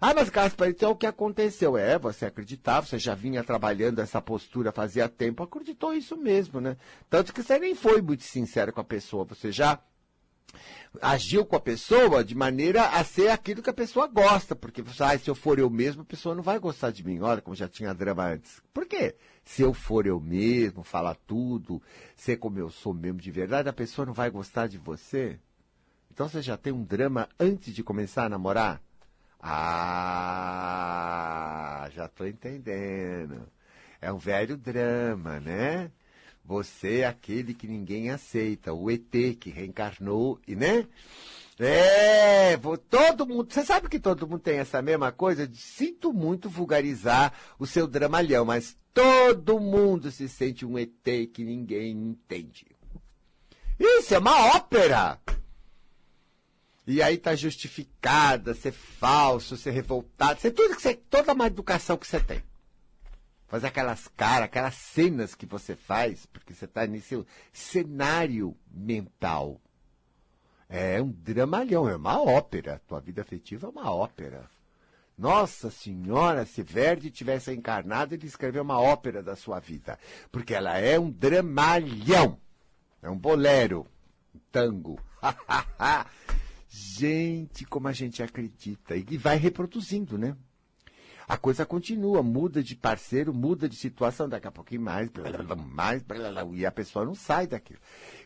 [0.00, 1.76] Ah, mas Caspar, então o que aconteceu?
[1.76, 6.76] É, você acreditava, você já vinha trabalhando essa postura fazia tempo, acreditou isso mesmo, né?
[7.08, 9.78] Tanto que você nem foi muito sincero com a pessoa, você já
[11.00, 15.02] agiu com a pessoa de maneira a ser aquilo que a pessoa gosta, porque você,
[15.02, 17.20] ah, se eu for eu mesmo, a pessoa não vai gostar de mim.
[17.20, 18.62] Olha como já tinha drama antes.
[18.72, 19.14] Por quê?
[19.44, 21.82] Se eu for eu mesmo, falar tudo,
[22.16, 25.38] ser como eu sou mesmo de verdade, a pessoa não vai gostar de você?
[26.10, 28.82] Então você já tem um drama antes de começar a namorar?
[29.40, 30.28] Ah,
[31.92, 33.48] já estou entendendo.
[34.00, 35.90] É um velho drama, né?
[36.44, 40.86] Você é aquele que ninguém aceita, o ET que reencarnou, e né?
[41.58, 42.56] É,
[42.90, 43.52] todo mundo.
[43.52, 45.48] Você sabe que todo mundo tem essa mesma coisa?
[45.54, 50.90] Sinto muito vulgarizar o seu dramalhão, mas todo mundo se sente um ET
[51.32, 52.66] que ninguém entende.
[53.78, 55.20] Isso é uma ópera!
[56.84, 61.46] E aí tá justificada ser falso, ser revoltado, ser tudo que você, toda a má
[61.46, 62.42] educação que você tem
[63.52, 69.60] fazer aquelas caras, aquelas cenas que você faz, porque você está nesse cenário mental.
[70.70, 72.80] É um dramalhão, é uma ópera.
[72.88, 74.48] Tua vida afetiva é uma ópera.
[75.18, 79.98] Nossa Senhora, se Verdi tivesse encarnado, ele escreveu uma ópera da sua vida.
[80.30, 82.40] Porque ela é um dramalhão.
[83.02, 83.86] É um bolero,
[84.34, 84.98] um tango.
[86.70, 88.96] gente, como a gente acredita.
[88.96, 90.34] E vai reproduzindo, né?
[91.32, 95.08] A coisa continua, muda de parceiro, muda de situação, daqui a pouquinho mais,
[95.72, 96.04] mais,
[96.52, 97.80] e a pessoa não sai daquilo.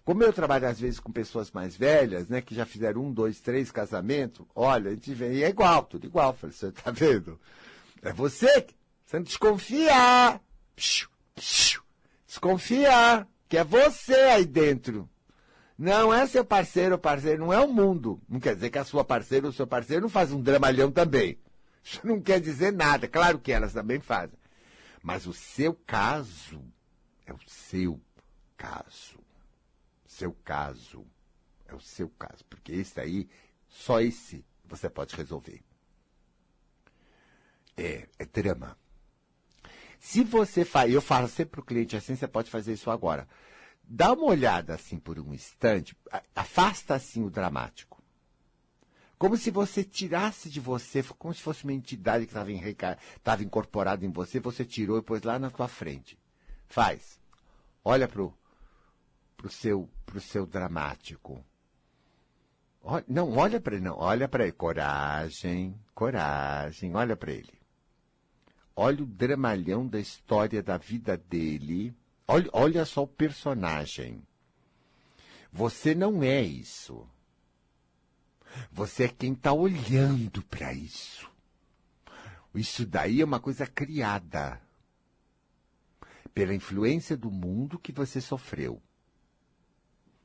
[0.05, 3.40] Como eu trabalho às vezes com pessoas mais velhas, né, que já fizeram um, dois,
[3.40, 6.33] três casamentos, olha, a gente vê, e é igual, tudo igual.
[6.35, 7.38] Falei, você tá vendo?
[8.03, 8.66] É você
[9.07, 10.40] você não desconfiar.
[12.27, 15.09] Desconfiar, que é você aí dentro.
[15.79, 18.21] Não é seu parceiro, parceiro, não é o mundo.
[18.29, 21.38] Não quer dizer que a sua parceira ou seu parceiro não faz um dramalhão também.
[21.87, 23.07] Isso não quer dizer nada.
[23.07, 24.37] Claro que elas também fazem.
[25.01, 26.61] Mas o seu caso
[27.25, 28.01] é o seu
[28.57, 29.20] caso.
[30.05, 31.07] Seu caso.
[31.64, 32.44] É o seu caso.
[32.51, 33.29] Porque esse aí,
[33.68, 35.62] só esse você pode resolver.
[37.77, 38.77] É, é drama.
[40.01, 43.29] Se você faz, eu falo sempre para o cliente assim, você pode fazer isso agora.
[43.85, 45.96] Dá uma olhada assim por um instante,
[46.35, 47.95] afasta assim o dramático.
[49.18, 54.11] Como se você tirasse de você, como se fosse uma entidade que estava incorporada em
[54.11, 56.18] você, você tirou e pôs lá na tua frente.
[56.66, 57.18] Faz.
[57.83, 58.37] Olha pro,
[59.37, 61.42] pro seu, pro seu dramático.
[62.83, 63.96] Olha, não, olha para ele, não.
[63.98, 64.52] Olha para ele.
[64.52, 66.94] Coragem, coragem.
[66.94, 67.59] Olha para ele.
[68.74, 71.94] Olha o dramalhão da história da vida dele.
[72.29, 74.22] Olha, olha só o personagem.
[75.50, 77.09] Você não é isso.
[78.71, 81.31] Você é quem está olhando para isso.
[82.55, 84.61] Isso daí é uma coisa criada
[86.33, 88.83] pela influência do mundo que você sofreu,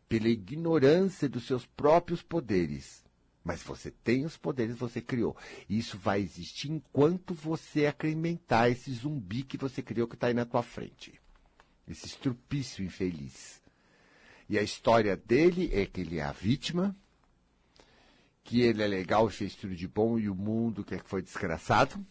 [0.09, 3.03] pela ignorância dos seus próprios poderes.
[3.43, 5.35] Mas você tem os poderes, você criou.
[5.67, 10.45] Isso vai existir enquanto você acrementar esse zumbi que você criou que está aí na
[10.45, 11.19] tua frente.
[11.87, 13.61] Esse estrupício infeliz.
[14.47, 16.95] E a história dele é que ele é a vítima,
[18.43, 22.03] que ele é legal tudo de bom e o mundo que foi desgraçado,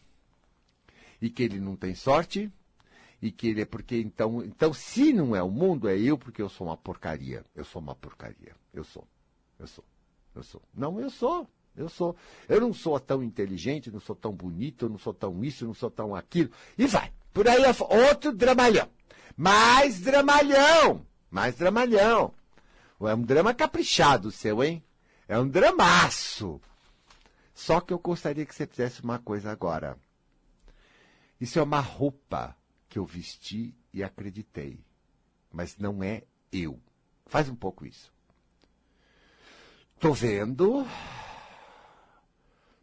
[1.20, 2.50] e que ele não tem sorte,
[3.20, 6.40] e que ele é porque então, então se não é o mundo, é eu porque
[6.40, 7.44] eu sou uma porcaria.
[7.54, 8.54] Eu sou uma porcaria.
[8.72, 9.06] Eu sou.
[9.58, 9.84] Eu sou.
[10.34, 10.62] Eu sou.
[10.74, 11.46] Não, eu sou.
[11.76, 12.16] Eu sou.
[12.48, 15.90] Eu não sou tão inteligente, não sou tão bonito, não sou tão isso, não sou
[15.90, 16.50] tão aquilo.
[16.78, 17.12] E vai.
[17.32, 17.62] Por aí
[18.08, 18.88] outro dramalhão.
[19.36, 21.06] Mais dramalhão.
[21.30, 22.32] Mais dramalhão.
[23.00, 24.82] É um drama caprichado seu, hein?
[25.30, 26.60] É um dramaço.
[27.54, 29.96] Só que eu gostaria que você fizesse uma coisa agora.
[31.40, 32.56] Isso é uma roupa
[32.88, 34.84] que eu vesti e acreditei.
[35.52, 36.80] Mas não é eu.
[37.26, 38.12] Faz um pouco isso.
[40.00, 40.84] Tô vendo,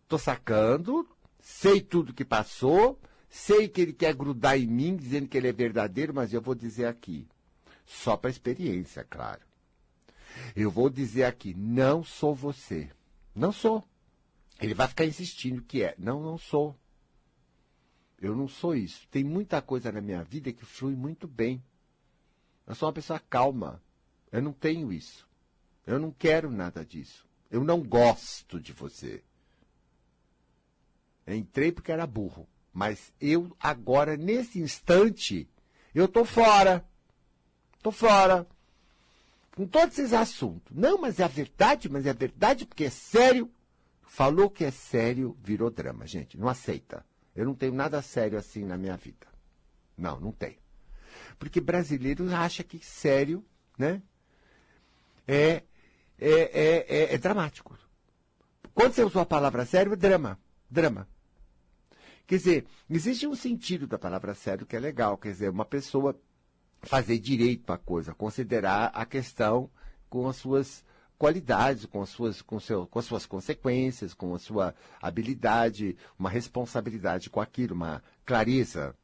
[0.07, 1.05] tô sacando,
[1.41, 5.53] sei tudo que passou, sei que ele quer grudar em mim, dizendo que ele é
[5.53, 7.27] verdadeiro, mas eu vou dizer aqui,
[7.85, 9.46] só para experiência, claro.
[10.55, 12.89] Eu vou dizer aqui, não sou você.
[13.33, 13.83] Não sou.
[14.59, 15.95] Ele vai ficar insistindo que é.
[15.97, 16.75] Não, não sou.
[18.19, 19.07] Eu não sou isso.
[19.09, 21.63] Tem muita coisa na minha vida que flui muito bem.
[22.65, 23.81] Eu sou uma pessoa calma.
[24.31, 25.27] Eu não tenho isso.
[25.85, 27.27] Eu não quero nada disso.
[27.49, 29.23] Eu não gosto de você.
[31.27, 32.47] Entrei porque era burro.
[32.73, 35.49] Mas eu, agora, nesse instante,
[35.93, 36.87] eu tô fora.
[37.81, 38.47] Tô fora.
[39.57, 40.71] Com todos esses assuntos.
[40.71, 43.51] Não, mas é a verdade, mas é a verdade porque é sério.
[44.03, 46.37] Falou que é sério, virou drama, gente.
[46.37, 47.03] Não aceita.
[47.35, 49.25] Eu não tenho nada sério assim na minha vida.
[49.97, 50.59] Não, não tenho.
[51.39, 53.43] Porque brasileiro acha que sério,
[53.79, 53.99] né?
[55.27, 55.63] É,
[56.19, 57.75] é, é, é, é dramático.
[58.75, 60.39] Quando você usou a palavra sério, é drama.
[60.69, 61.07] Drama.
[62.27, 65.17] Quer dizer, existe um sentido da palavra sério que é legal.
[65.17, 66.15] Quer dizer, uma pessoa
[66.81, 69.69] fazer direito à coisa, considerar a questão
[70.09, 70.85] com as suas
[71.17, 76.29] qualidades, com as suas, com seu, com as suas consequências, com a sua habilidade, uma
[76.29, 78.95] responsabilidade com aquilo, uma clareza.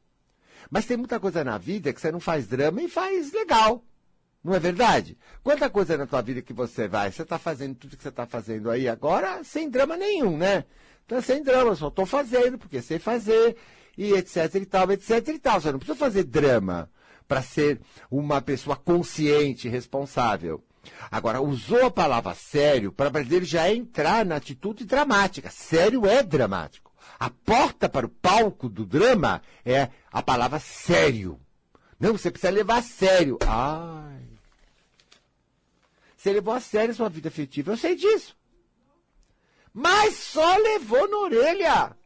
[0.69, 3.83] Mas tem muita coisa na vida que você não faz drama e faz legal.
[4.43, 5.17] Não é verdade?
[5.41, 8.25] Quanta coisa na tua vida que você vai, você está fazendo tudo que você está
[8.25, 10.65] fazendo aí agora sem drama nenhum, né?
[11.05, 13.55] Então, sem drama, só estou fazendo porque sei fazer
[13.97, 15.61] e etc e tal, etc e tal.
[15.61, 16.89] Você não precisa fazer drama
[17.33, 20.63] para ser uma pessoa consciente, responsável.
[21.09, 25.49] Agora, usou a palavra sério para brasileiro já entrar na atitude dramática.
[25.49, 26.93] Sério é dramático.
[27.19, 31.39] A porta para o palco do drama é a palavra sério.
[31.99, 33.39] Não, você precisa levar a sério.
[33.47, 34.21] Ai.
[36.15, 38.37] Você levou a sério sua vida afetiva, eu sei disso.
[39.73, 41.97] Mas só levou na orelha.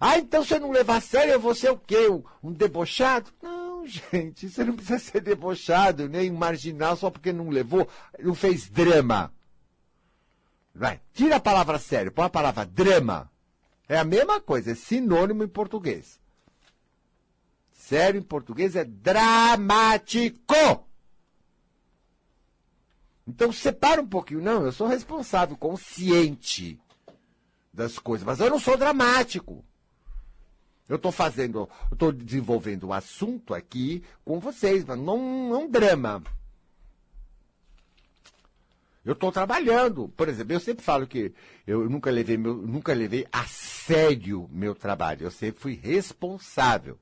[0.00, 2.08] Ah, então você não levar a sério, eu vou ser o quê?
[2.42, 3.30] Um debochado?
[3.42, 8.68] Não gente, você não precisa ser debochado, nem marginal só porque não levou, não fez
[8.68, 9.32] drama.
[10.74, 13.30] Vai, tira a palavra sério, põe a palavra drama.
[13.88, 16.20] É a mesma coisa, é sinônimo em português.
[17.72, 20.54] Sério em português é dramático.
[23.26, 24.40] Então separa um pouquinho.
[24.40, 26.80] Não, eu sou responsável, consciente
[27.72, 29.64] das coisas, mas eu não sou dramático.
[30.90, 36.20] Eu estou fazendo, estou desenvolvendo um assunto aqui com vocês, mas não, é um drama.
[39.04, 40.08] Eu estou trabalhando.
[40.08, 41.32] Por exemplo, eu sempre falo que
[41.64, 45.26] eu nunca levei, meu, nunca levei a sério meu trabalho.
[45.26, 46.98] Eu sempre fui responsável.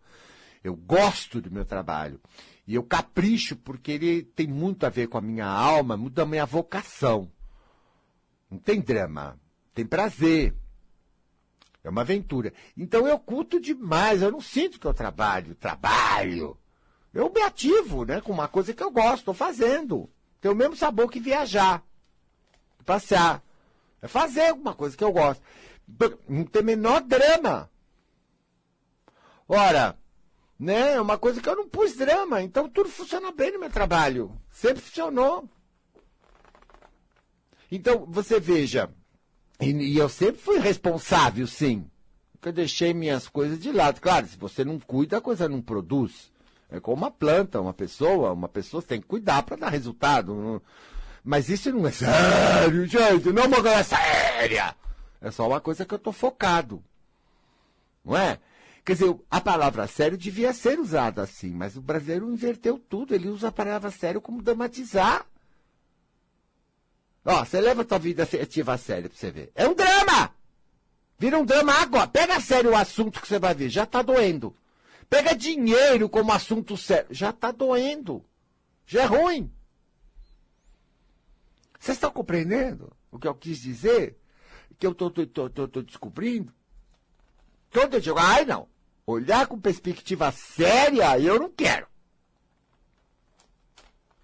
[0.62, 2.20] Eu gosto do meu trabalho.
[2.66, 6.26] E eu capricho porque ele tem muito a ver com a minha alma, muito da
[6.26, 7.32] minha vocação.
[8.50, 9.40] Não tem drama.
[9.72, 10.54] Tem prazer.
[11.88, 12.52] É uma aventura.
[12.76, 16.54] Então eu culto demais, eu não sinto que eu trabalho, trabalho.
[17.14, 20.08] Eu me ativo, né, com uma coisa que eu gosto, estou fazendo.
[20.38, 21.82] Tem o mesmo sabor que viajar,
[22.84, 23.42] passear.
[24.02, 25.42] É fazer alguma coisa que eu gosto.
[26.28, 27.70] Não tem menor drama.
[29.48, 29.98] Ora,
[30.60, 33.70] né, é uma coisa que eu não pus drama, então tudo funciona bem no meu
[33.70, 34.38] trabalho.
[34.50, 35.48] Sempre funcionou.
[37.72, 38.90] Então, você veja,
[39.60, 41.84] e, e, eu sempre fui responsável, sim.
[42.34, 44.00] Nunca deixei minhas coisas de lado.
[44.00, 46.30] Claro, se você não cuida, a coisa não produz.
[46.70, 48.32] É como uma planta, uma pessoa.
[48.32, 50.62] Uma pessoa tem que cuidar para dar resultado.
[51.24, 53.32] Mas isso não é sério, gente.
[53.32, 54.76] Não é uma coisa séria.
[55.20, 56.82] É só uma coisa que eu estou focado.
[58.04, 58.38] Não é?
[58.84, 63.14] Quer dizer, a palavra sério devia ser usada assim, mas o brasileiro inverteu tudo.
[63.14, 65.26] Ele usa a palavra sério como dramatizar.
[67.30, 69.52] Ó, você leva a tua vida afetiva a sério pra você ver.
[69.54, 70.34] É um drama!
[71.18, 72.08] Vira um drama agora.
[72.08, 73.68] Pega a sério o assunto que você vai ver.
[73.68, 74.56] Já tá doendo.
[75.10, 77.08] Pega dinheiro como assunto sério.
[77.10, 78.24] Já tá doendo.
[78.86, 79.52] Já é ruim.
[81.78, 82.96] Vocês estão compreendendo?
[83.10, 84.18] o que eu quis dizer?
[84.78, 86.52] Que eu tô, tô, tô, tô, tô descobrindo?
[87.70, 88.66] Quando eu digo, ai não,
[89.06, 91.86] olhar com perspectiva séria, eu não quero.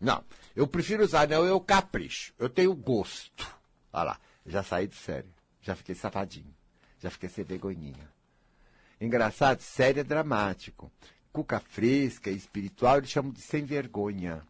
[0.00, 0.24] Não,
[0.55, 3.46] eu prefiro usar, não, eu capricho, eu tenho gosto.
[3.92, 6.55] Olha lá, já saí do sério, já fiquei safadinho,
[6.98, 8.09] já fiquei sem vergonhinha.
[9.00, 10.90] Engraçado, sério é dramático.
[11.32, 14.42] Cuca fresca, espiritual, eles chamam de sem vergonha.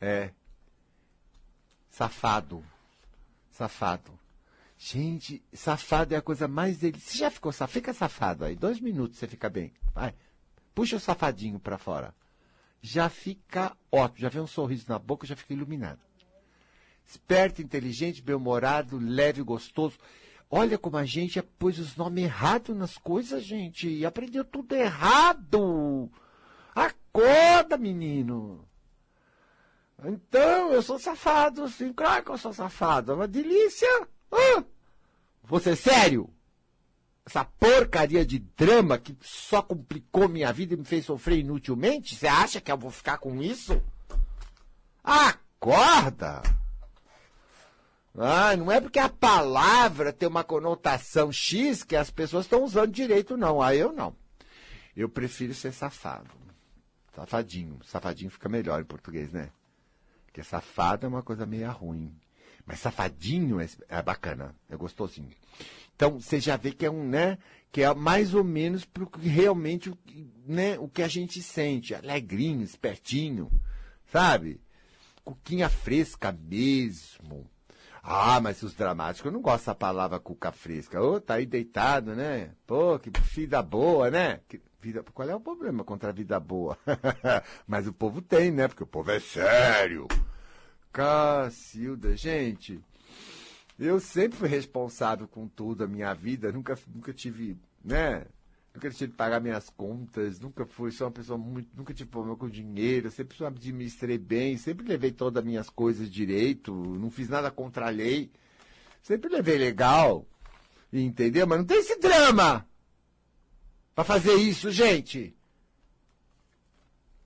[0.00, 0.30] É.
[1.90, 2.62] Safado.
[3.50, 4.18] Safado.
[4.76, 7.00] Gente, safado é a coisa mais dele.
[7.00, 7.72] Você já ficou safado?
[7.72, 8.54] Fica safado aí.
[8.54, 9.72] Dois minutos você fica bem.
[9.94, 10.14] Vai.
[10.74, 12.14] Puxa o safadinho para fora.
[12.86, 14.20] Já fica ótimo.
[14.20, 16.00] Já vem um sorriso na boca, já fica iluminado.
[17.06, 19.98] Esperto, inteligente, bem-humorado, leve, gostoso.
[20.50, 23.88] Olha como a gente pôs os nomes errados nas coisas, gente.
[23.88, 26.10] E aprendeu tudo errado.
[26.74, 28.68] Acorda, menino.
[30.04, 31.90] Então, eu sou safado, sim.
[31.90, 33.12] Claro que eu sou safado.
[33.12, 33.88] É uma delícia.
[34.30, 34.62] Ah,
[35.42, 36.28] você é sério?
[37.26, 42.14] Essa porcaria de drama que só complicou minha vida e me fez sofrer inutilmente?
[42.14, 43.82] Você acha que eu vou ficar com isso?
[45.02, 46.42] Acorda!
[48.16, 52.92] Ah, não é porque a palavra tem uma conotação X que as pessoas estão usando
[52.92, 53.60] direito, não.
[53.60, 54.14] Ah, eu não.
[54.96, 56.30] Eu prefiro ser safado.
[57.14, 57.80] Safadinho.
[57.84, 59.50] Safadinho fica melhor em português, né?
[60.26, 62.14] Porque safado é uma coisa meio ruim.
[62.66, 65.30] Mas safadinho é, é bacana, é gostosinho.
[65.94, 67.38] Então, você já vê que é um, né?
[67.70, 69.92] Que é mais ou menos pro que realmente
[70.46, 71.94] né, o que a gente sente.
[71.94, 73.50] Alegrinho, espertinho,
[74.10, 74.60] sabe?
[75.24, 77.48] Cuquinha fresca mesmo
[78.06, 81.00] ah, mas os dramáticos, não gosto da palavra cuca fresca.
[81.00, 82.50] Ô, oh, tá aí deitado, né?
[82.66, 84.40] Pô, que vida boa, né?
[84.46, 85.02] Que vida...
[85.14, 86.76] Qual é o problema contra a vida boa?
[87.66, 88.68] mas o povo tem, né?
[88.68, 90.06] Porque o povo é sério.
[90.94, 92.80] Cacilda, gente,
[93.76, 98.24] eu sempre fui responsável com tudo a minha vida, nunca, nunca tive, né?
[98.72, 102.36] nunca tive que pagar minhas contas, nunca fui, sou uma pessoa muito, nunca tive problema
[102.36, 107.50] com dinheiro, sempre administrei bem, sempre levei todas as minhas coisas direito, não fiz nada
[107.50, 108.30] contra a lei,
[109.02, 110.24] sempre levei legal,
[110.92, 111.44] entendeu?
[111.44, 112.64] Mas não tem esse drama
[113.96, 115.36] para fazer isso, gente.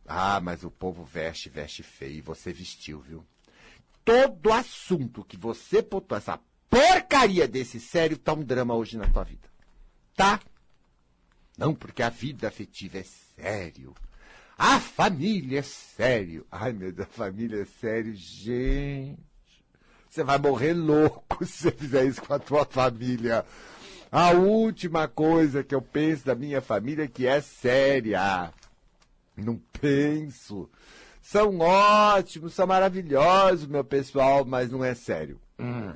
[0.06, 3.26] Ah, mas o povo veste, veste feio, e você vestiu, viu?
[4.08, 6.40] Todo assunto que você botou essa
[6.70, 9.46] porcaria desse sério tá um drama hoje na tua vida.
[10.16, 10.40] Tá?
[11.58, 13.94] Não, porque a vida afetiva é sério.
[14.56, 16.46] A família é sério.
[16.50, 19.18] Ai, meu Deus, a família é sério, gente.
[20.08, 23.44] Você vai morrer louco se você fizer isso com a tua família.
[24.10, 28.54] A última coisa que eu penso da minha família é que é séria.
[29.36, 30.66] Não penso.
[31.28, 35.38] São ótimos, são maravilhosos, meu pessoal, mas não é sério.
[35.58, 35.92] Hum.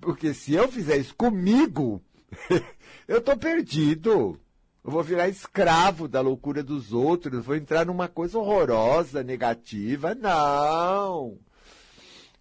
[0.00, 2.00] Porque se eu fizer isso comigo,
[3.08, 4.38] eu tô perdido.
[4.84, 10.14] Eu vou virar escravo da loucura dos outros, vou entrar numa coisa horrorosa, negativa.
[10.14, 11.36] Não!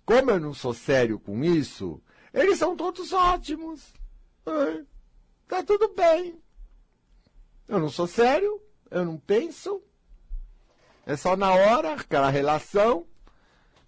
[0.06, 2.00] Como eu não sou sério com isso,
[2.32, 3.92] eles são todos ótimos.
[5.48, 6.40] Tá tudo bem.
[7.68, 8.62] Eu não sou sério,
[8.92, 9.82] eu não penso.
[11.10, 13.04] É só na hora, aquela relação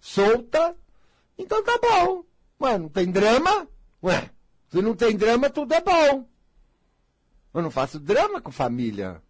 [0.00, 0.76] solta.
[1.38, 2.24] Então tá bom.
[2.60, 3.68] Ué, não tem drama?
[4.02, 4.28] Ué,
[4.68, 6.28] se não tem drama, tudo é bom.
[7.54, 9.22] Eu não faço drama com família.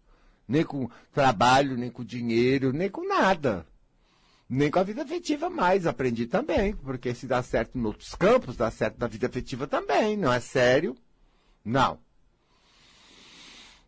[0.47, 3.63] Nem com trabalho, nem com dinheiro, nem com nada.
[4.49, 5.85] Nem com a vida afetiva mais.
[5.85, 6.75] Aprendi também.
[6.75, 10.17] Porque se dá certo em outros campos, dá certo na vida afetiva também.
[10.17, 10.97] Não é sério?
[11.63, 11.99] Não.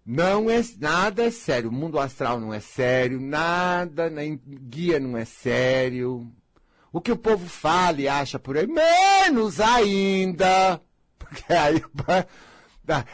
[0.05, 1.69] Não é nada é sério.
[1.69, 6.31] O mundo astral não é sério, nada, nem guia não é sério.
[6.91, 10.79] O que o povo fala e acha por aí, menos ainda.
[11.17, 11.81] Porque aí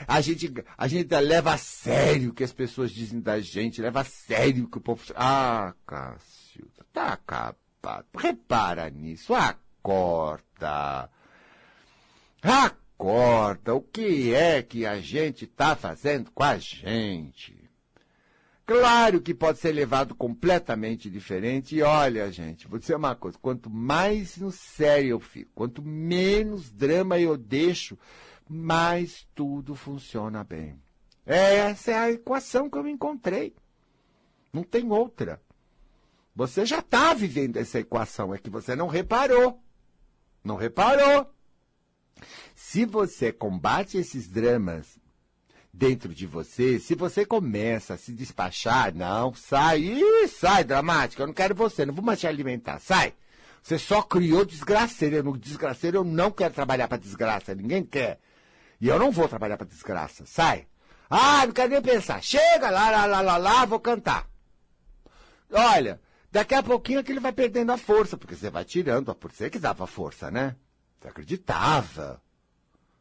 [0.05, 4.01] a gente, a gente leva a sério o que as pessoas dizem da gente, leva
[4.01, 5.01] a sério o que o povo.
[5.15, 8.05] Ah, Cássio, tá acabado.
[8.17, 11.09] Repara nisso, acorda.
[12.43, 17.61] Acorda, o que é que a gente está fazendo com a gente?
[18.65, 21.75] Claro que pode ser levado completamente diferente.
[21.75, 26.71] E olha, gente, vou dizer uma coisa: quanto mais no sério eu fico, quanto menos
[26.71, 27.97] drama eu deixo,
[28.47, 30.81] mas tudo funciona bem.
[31.25, 33.55] Essa é a equação que eu encontrei.
[34.53, 35.41] Não tem outra.
[36.35, 39.61] Você já está vivendo essa equação, é que você não reparou.
[40.43, 41.29] Não reparou.
[42.55, 44.99] Se você combate esses dramas
[45.73, 51.33] dentro de você, se você começa a se despachar, não, sai, sai, dramática, eu não
[51.33, 53.13] quero você, não vou mais te alimentar, sai.
[53.61, 55.23] Você só criou desgraceiro.
[55.23, 57.53] No desgraceiro eu não quero trabalhar para desgraça.
[57.53, 58.19] Ninguém quer.
[58.79, 60.25] E eu não vou trabalhar para desgraça.
[60.25, 60.67] Sai.
[61.09, 62.23] Ah, não quero nem pensar.
[62.23, 64.27] Chega lá, lá, lá, lá, lá, vou cantar.
[65.51, 66.01] Olha,
[66.31, 69.37] daqui a pouquinho aquilo vai perdendo a força, porque você vai tirando força.
[69.37, 70.55] Você que dava força, né?
[71.01, 72.21] Você acreditava.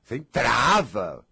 [0.03, 1.27] Você entrava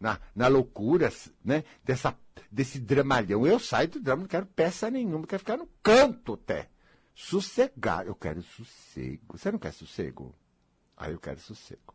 [0.00, 1.12] na, na loucura,
[1.44, 1.62] né?
[1.84, 2.18] Dessa,
[2.50, 3.46] desse dramalhão.
[3.46, 6.68] Eu saio do drama, não quero peça nenhuma, quero ficar no canto até.
[7.14, 8.06] Sossegar.
[8.06, 9.38] Eu quero sossego.
[9.38, 10.34] Você não quer sossego?
[10.96, 11.94] Aí ah, eu quero sossego.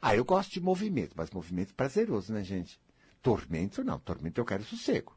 [0.00, 2.80] Ah, eu gosto de movimento, mas movimento prazeroso, né, gente?
[3.20, 3.98] Tormento não.
[3.98, 5.14] Tormento eu quero sossego.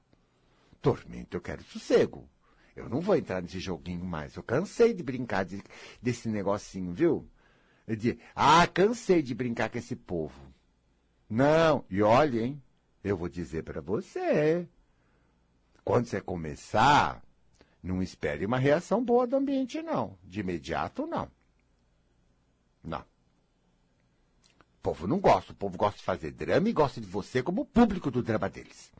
[0.82, 2.30] Tormento eu quero sossego.
[2.76, 4.36] Eu não vou entrar nesse joguinho mais.
[4.36, 5.64] Eu cansei de brincar de,
[6.02, 7.30] desse negocinho, viu?
[7.88, 10.40] De, ah, cansei de brincar com esse povo.
[11.30, 12.62] Não, e olha, hein?
[13.04, 14.68] Eu vou dizer para você.
[15.84, 17.22] Quando você começar,
[17.82, 20.18] não espere uma reação boa do ambiente, não.
[20.24, 21.30] De imediato, não.
[22.82, 23.02] Não.
[23.02, 25.52] O povo não gosta.
[25.52, 28.92] O povo gosta de fazer drama e gosta de você como público do drama deles.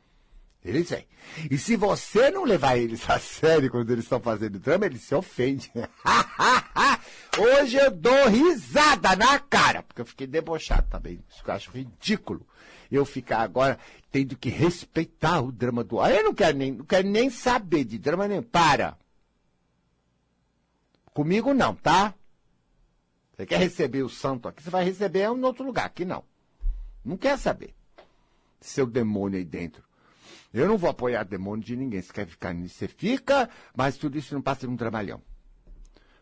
[0.62, 1.06] Eles vêm.
[1.50, 5.14] E se você não levar eles a sério quando eles estão fazendo drama, eles se
[5.14, 5.70] ofendem.
[7.38, 11.20] Hoje eu dou risada na cara, porque eu fiquei debochado também.
[11.28, 12.46] Isso que eu acho ridículo.
[12.90, 13.78] Eu ficar agora
[14.12, 16.12] tendo que respeitar o drama do ar.
[16.12, 18.40] Eu não quero nem, não quero nem saber de drama nem.
[18.42, 18.96] Para.
[21.12, 22.14] Comigo não, tá?
[23.36, 25.86] Você quer receber o santo aqui, você vai receber em outro lugar.
[25.86, 26.22] Aqui não.
[27.04, 27.74] Não quer saber.
[28.60, 29.82] Seu demônio aí dentro.
[30.52, 32.00] Eu não vou apoiar demônio de ninguém.
[32.00, 35.20] Se quer ficar nisso, você fica, mas tudo isso não passa de um trabalhão.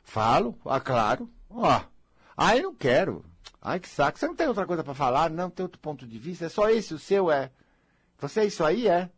[0.03, 1.31] Falo, ah, claro.
[1.49, 1.81] Ó.
[2.37, 3.25] Ah, eu não quero.
[3.61, 4.19] Ai, que saco.
[4.19, 5.31] Você não tem outra coisa para falar?
[5.31, 6.47] Não tem outro ponto de vista?
[6.47, 7.51] É só esse o seu, é?
[8.19, 9.11] Você é isso aí, é?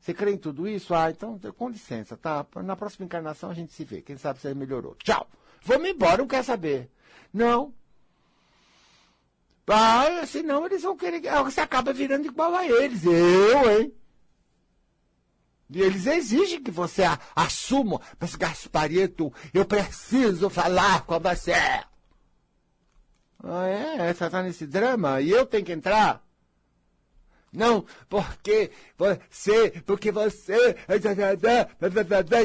[0.00, 0.94] Você crê em tudo isso?
[0.94, 2.46] Ah, então, com licença, tá?
[2.62, 4.02] Na próxima encarnação a gente se vê.
[4.02, 4.96] Quem sabe você melhorou.
[5.02, 5.28] Tchau.
[5.62, 6.90] Vamos embora, não quer saber.
[7.32, 7.74] Não.
[9.66, 11.20] Ah, senão eles vão querer.
[11.44, 13.04] Você acaba virando igual a eles.
[13.04, 13.92] Eu, hein?
[15.68, 17.02] E eles exigem que você
[17.34, 18.00] assuma.
[18.18, 21.52] Mas, Gasparito, eu preciso falar com você.
[23.42, 24.12] Ah, é?
[24.12, 25.20] Você tá nesse drama?
[25.20, 26.24] E eu tenho que entrar?
[27.52, 30.76] Não, porque você, porque você,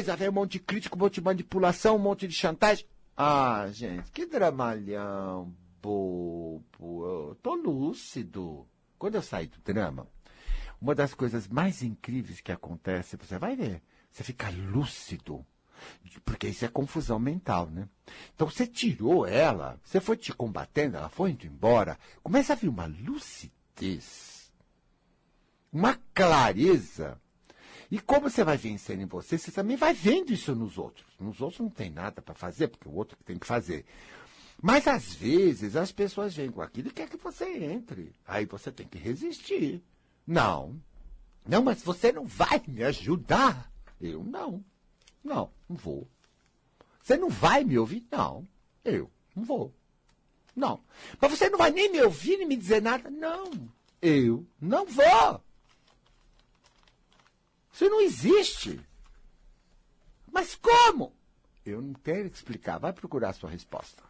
[0.04, 2.86] já vem um monte de crítico, um monte de manipulação, um monte de chantagem.
[3.16, 5.52] Ah, gente, que dramalhão
[5.82, 6.64] bobo.
[6.80, 8.66] Eu tô lúcido.
[8.98, 10.06] Quando eu saí do drama,
[10.82, 13.80] uma das coisas mais incríveis que acontece, você vai ver,
[14.10, 15.46] você fica lúcido.
[16.24, 17.88] Porque isso é confusão mental, né?
[18.34, 22.68] Então você tirou ela, você foi te combatendo, ela foi indo embora, começa a vir
[22.68, 24.52] uma lucidez,
[25.72, 27.20] uma clareza.
[27.88, 31.06] E como você vai vencendo em você, você também vai vendo isso nos outros.
[31.20, 33.84] Nos outros não tem nada para fazer, porque o outro que tem que fazer.
[34.60, 38.12] Mas às vezes as pessoas vêm com aquilo e quer que você entre.
[38.26, 39.82] Aí você tem que resistir.
[40.26, 40.80] Não.
[41.46, 43.70] Não, mas você não vai me ajudar.
[44.00, 44.64] Eu não.
[45.22, 46.08] Não, não vou.
[47.02, 48.06] Você não vai me ouvir?
[48.10, 48.46] Não.
[48.84, 49.74] Eu não vou.
[50.54, 50.82] Não.
[51.20, 53.10] Mas você não vai nem me ouvir nem me dizer nada?
[53.10, 53.50] Não.
[54.00, 55.42] Eu não vou.
[57.72, 58.80] Isso não existe.
[60.30, 61.12] Mas como?
[61.64, 62.78] Eu não quero explicar.
[62.78, 64.02] Vai procurar a sua resposta.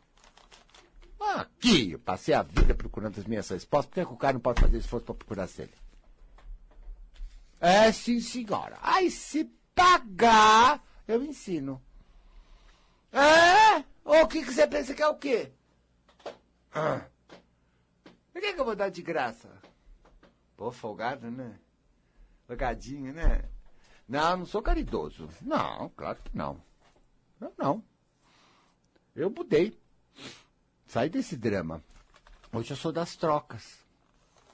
[1.20, 3.88] Aqui, eu passei a vida procurando as minhas respostas.
[3.88, 5.72] Por que, é que o cara não pode fazer esforço para procurar as dele?
[7.62, 8.76] É, sim, senhora.
[8.82, 11.80] Aí, se pagar, eu ensino.
[13.12, 13.84] É?
[14.04, 15.52] O que, que você pensa que é o quê?
[16.74, 17.06] Ah.
[18.32, 19.48] Por que, que eu vou dar de graça?
[20.56, 21.56] Pô, folgado, né?
[22.48, 23.44] Folgadinho, né?
[24.08, 25.28] Não, não sou caridoso.
[25.40, 26.60] Não, claro que não.
[27.38, 27.84] Não, não.
[29.14, 29.80] Eu mudei.
[30.84, 31.80] Saí desse drama.
[32.52, 33.82] Hoje eu sou das trocas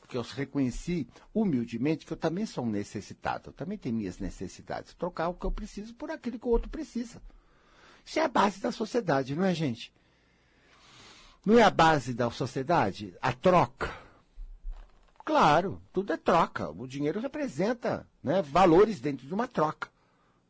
[0.08, 4.94] porque eu reconheci humildemente que eu também sou um necessitado, eu também tenho minhas necessidades.
[4.94, 7.20] Trocar o que eu preciso por aquilo que o outro precisa.
[8.06, 9.92] Isso é a base da sociedade, não é, gente?
[11.44, 13.14] Não é a base da sociedade?
[13.20, 13.94] A troca.
[15.26, 16.70] Claro, tudo é troca.
[16.70, 19.90] O dinheiro representa né, valores dentro de uma troca.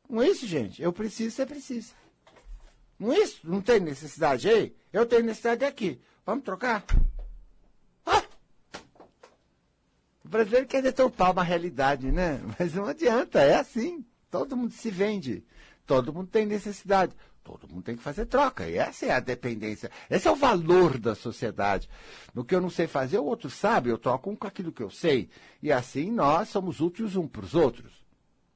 [0.08, 0.80] Não é isso, gente?
[0.80, 1.94] Eu preciso, você precisa.
[2.96, 3.40] Não é isso?
[3.42, 4.72] Não tem necessidade aí?
[4.92, 6.00] Eu tenho necessidade aqui.
[6.24, 6.84] Vamos trocar?
[10.28, 12.38] O brasileiro quer deturpar uma realidade, né?
[12.60, 14.04] Mas não adianta, é assim.
[14.30, 15.42] Todo mundo se vende.
[15.86, 17.16] Todo mundo tem necessidade.
[17.42, 18.68] Todo mundo tem que fazer troca.
[18.68, 19.90] E essa é a dependência.
[20.10, 21.88] Esse é o valor da sociedade.
[22.34, 24.82] No que eu não sei fazer, o outro sabe, eu troco um com aquilo que
[24.82, 25.30] eu sei.
[25.62, 28.04] E assim nós somos úteis um para os outros.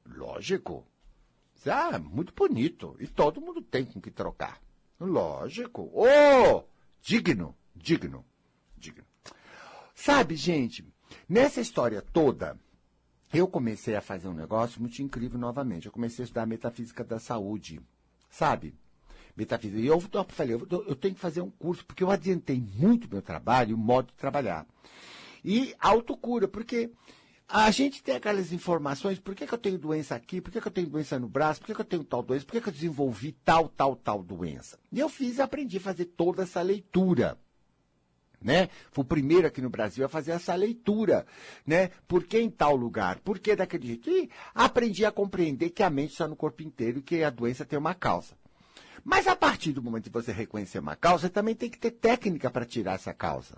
[0.05, 0.85] Lógico.
[1.65, 2.95] Ah, muito bonito.
[2.99, 4.61] E todo mundo tem com que trocar.
[4.99, 5.89] Lógico.
[5.91, 6.65] Oh!
[7.01, 8.23] Digno, digno,
[8.77, 9.03] digno.
[9.95, 10.92] Sabe, gente,
[11.27, 12.57] nessa história toda,
[13.33, 15.87] eu comecei a fazer um negócio muito incrível novamente.
[15.87, 17.81] Eu comecei a estudar metafísica da saúde,
[18.29, 18.75] sabe?
[19.35, 19.81] Metafísica.
[19.81, 23.75] E eu, falei, eu, tenho que fazer um curso, porque eu adiantei muito meu trabalho,
[23.75, 24.67] o modo de trabalhar.
[25.43, 26.91] E autocura, porque
[27.47, 30.67] a gente tem aquelas informações, por que, que eu tenho doença aqui, por que, que
[30.67, 32.69] eu tenho doença no braço, por que, que eu tenho tal doença, por que, que
[32.69, 34.77] eu desenvolvi tal, tal, tal doença.
[34.91, 37.37] E eu fiz aprendi a fazer toda essa leitura.
[38.43, 38.69] Né?
[38.91, 41.25] Fui o primeiro aqui no Brasil a fazer essa leitura,
[41.65, 41.91] né?
[42.07, 43.19] Por que em tal lugar?
[43.19, 44.09] Por que daquele jeito?
[44.09, 47.63] E aprendi a compreender que a mente está no corpo inteiro e que a doença
[47.63, 48.35] tem uma causa.
[49.03, 52.49] Mas a partir do momento que você reconhecer uma causa, também tem que ter técnica
[52.49, 53.57] para tirar essa causa.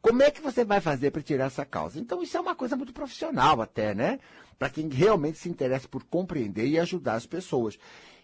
[0.00, 1.98] Como é que você vai fazer para tirar essa causa?
[1.98, 4.18] Então, isso é uma coisa muito profissional até, né?
[4.58, 7.78] Para quem realmente se interessa por compreender e ajudar as pessoas.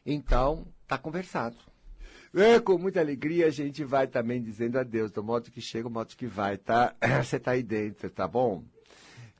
[0.04, 1.56] Então, tá conversado.
[2.32, 5.90] É, com muita alegria a gente vai também dizendo adeus, do modo que chega, do
[5.90, 6.94] modo que vai, tá?
[7.24, 8.62] Você tá aí dentro, tá bom?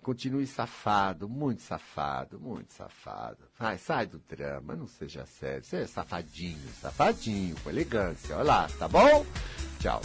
[0.03, 3.38] Continue safado, muito safado, muito safado.
[3.59, 5.62] Vai, sai do drama, não seja sério.
[5.62, 8.34] Você é safadinho, safadinho, com elegância.
[8.34, 9.24] Olha lá, tá bom?
[9.78, 10.01] Tchau.